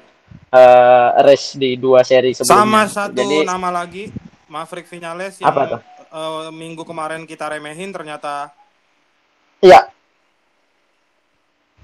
eh, 0.54 1.08
race 1.26 1.58
di 1.58 1.74
dua 1.74 2.06
seri 2.06 2.30
Sama 2.30 2.86
sebelumnya. 2.86 2.86
satu 2.86 3.18
Jadi 3.18 3.38
nama 3.42 3.68
lagi, 3.74 4.04
Maverick 4.46 4.86
Vinales 4.86 5.42
yang 5.42 5.50
Apa 5.50 5.62
tuh? 5.66 5.80
eh, 5.98 6.48
minggu 6.54 6.86
kemarin 6.86 7.26
kita 7.26 7.50
remehin 7.50 7.90
ternyata 7.90 8.54
ya 9.58 9.90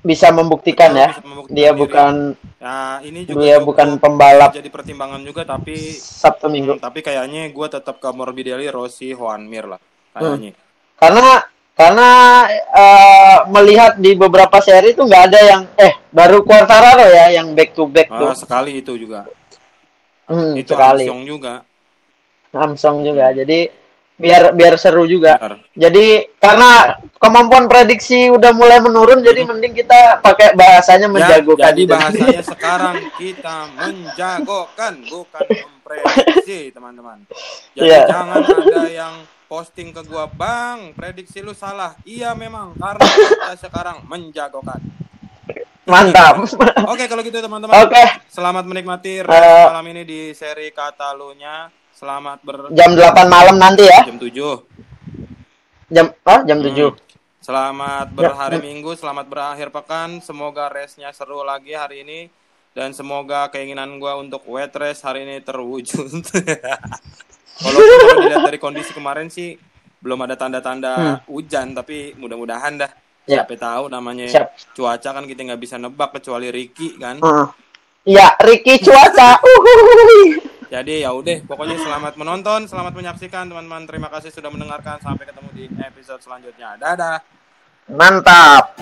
bisa 0.06 0.30
membuktikan 0.30 0.94
Betul, 0.94 1.02
ya. 1.02 1.08
bisa 1.10 1.22
membuktikan 1.26 1.56
Dia 1.58 1.70
diri. 1.74 1.80
bukan 1.82 2.14
Ya, 2.58 2.98
ini 3.06 3.22
juga 3.22 3.38
dia 3.38 3.56
bukan 3.62 3.88
pembalap 4.02 4.50
jadi 4.50 4.66
pertimbangan 4.66 5.22
juga 5.22 5.46
tapi 5.46 5.94
Sabtu 5.94 6.50
Minggu. 6.50 6.74
Hmm, 6.78 6.82
tapi 6.82 7.06
kayaknya 7.06 7.46
gue 7.54 7.66
tetap 7.70 8.02
ke 8.02 8.08
Morbidelli, 8.10 8.66
Rossi, 8.66 9.14
Juan 9.14 9.46
Mir 9.46 9.66
lah 9.66 9.78
kayaknya. 10.10 10.58
Karena 10.98 11.38
karena 11.78 12.10
eh, 12.50 13.38
melihat 13.46 13.94
di 13.96 14.12
beberapa 14.12 14.58
seri 14.58 14.92
tuh 14.92 15.06
nggak 15.06 15.24
ada 15.30 15.40
yang 15.40 15.62
eh 15.78 15.94
baru 16.10 16.42
Quartararo 16.42 17.06
ya 17.06 17.30
yang 17.32 17.54
back 17.54 17.70
to 17.72 17.86
back 17.86 18.10
tuh. 18.10 18.28
Ah, 18.28 18.34
sekali 18.34 18.82
itu 18.82 18.98
juga. 18.98 19.30
Hmm, 20.26 20.58
itu 20.58 20.68
sekali. 20.68 21.06
Armstrong 21.06 21.22
juga. 21.24 21.54
Armstrong 22.50 22.98
juga. 23.00 23.30
Jadi 23.30 23.70
biar 24.18 24.50
biar 24.50 24.74
seru 24.74 25.06
juga. 25.06 25.38
Benar. 25.38 25.54
Jadi 25.78 26.06
karena 26.36 26.70
kemampuan 27.16 27.70
prediksi 27.70 28.26
udah 28.28 28.50
mulai 28.50 28.82
menurun, 28.82 29.22
jadi 29.22 29.46
mending 29.46 29.78
kita 29.78 30.18
pakai 30.18 30.58
bahasanya 30.58 31.06
Ya, 31.06 31.14
menjagokan. 31.14 31.62
jadi 31.70 31.80
gitu. 31.80 31.92
bahasanya 31.94 32.42
sekarang 32.52 32.96
kita 33.14 33.56
menjagokan 33.78 34.94
bukan 35.06 35.44
memprediksi 35.62 36.74
teman-teman. 36.74 37.22
Jadi 37.72 37.86
Iya. 37.86 38.02
jangan 38.10 38.42
ada 38.42 38.82
yang 38.90 39.14
posting 39.48 39.96
ke 39.96 40.04
gua 40.04 40.28
bang 40.28 40.92
prediksi 40.92 41.40
lu 41.40 41.56
salah. 41.56 41.96
Iya 42.04 42.36
memang 42.36 42.76
karena 42.76 43.02
kita 43.08 43.54
sekarang 43.64 44.04
menjagokan. 44.04 44.78
Mantap. 45.88 46.44
Oke 46.84 47.08
kalau 47.08 47.24
gitu 47.24 47.40
teman-teman. 47.40 47.72
Oke, 47.80 48.04
Selamat 48.28 48.68
menikmati 48.68 49.24
Eh, 49.24 49.66
malam 49.72 49.88
ini 49.88 50.04
di 50.04 50.20
seri 50.36 50.68
Katalunya. 50.68 51.72
Selamat 51.96 52.38
ber 52.44 52.68
jam 52.76 52.92
8 52.92 53.24
malam 53.26 53.56
nanti 53.56 53.88
ya. 53.88 54.04
jam 54.04 54.20
7. 54.20 54.28
Jam 55.88 56.06
oh, 56.12 56.40
jam 56.44 56.58
Hmm. 56.60 56.92
7. 56.92 56.92
Selamat 57.40 58.12
Ya, 58.12 58.14
berhari 58.14 58.60
Minggu, 58.60 58.92
selamat 59.00 59.26
berakhir 59.32 59.72
pekan. 59.72 60.20
Semoga 60.20 60.68
race-nya 60.68 61.08
seru 61.16 61.40
lagi 61.40 61.72
hari 61.72 62.04
ini 62.04 62.20
dan 62.76 62.92
semoga 62.92 63.48
keinginan 63.48 63.96
gua 63.96 64.20
untuk 64.20 64.44
wet 64.44 64.76
race 64.76 65.00
hari 65.00 65.24
ini 65.24 65.40
terwujud. 65.40 66.12
Kalau 67.64 67.78
dilihat 68.22 68.46
dari 68.46 68.58
kondisi 68.62 68.94
kemarin 68.94 69.26
sih 69.26 69.58
belum 69.98 70.22
ada 70.22 70.38
tanda-tanda 70.38 71.22
hujan, 71.26 71.74
tapi 71.74 72.14
mudah-mudahan 72.14 72.78
dah. 72.78 72.90
Hmm. 72.90 73.06
Ya. 73.28 73.44
Siapa 73.44 73.60
tahu 73.60 73.92
namanya 73.92 74.24
Siap. 74.24 74.72
cuaca 74.72 75.10
kan 75.12 75.24
kita 75.28 75.44
nggak 75.44 75.60
bisa 75.60 75.76
nebak 75.76 76.16
kecuali 76.16 76.48
Ricky 76.48 76.96
kan. 76.96 77.20
Iya, 78.08 78.40
Ricky 78.40 78.80
cuaca. 78.80 79.36
Jadi 80.72 81.00
ya 81.00 81.12
udah, 81.12 81.44
pokoknya 81.48 81.80
selamat 81.80 82.16
menonton, 82.20 82.68
selamat 82.68 82.92
menyaksikan 82.92 83.48
teman-teman. 83.48 83.88
Terima 83.88 84.08
kasih 84.12 84.32
sudah 84.32 84.52
mendengarkan. 84.52 85.00
Sampai 85.00 85.24
ketemu 85.24 85.48
di 85.56 85.64
episode 85.80 86.20
selanjutnya. 86.20 86.76
Dadah. 86.76 87.20
Mantap. 87.88 88.76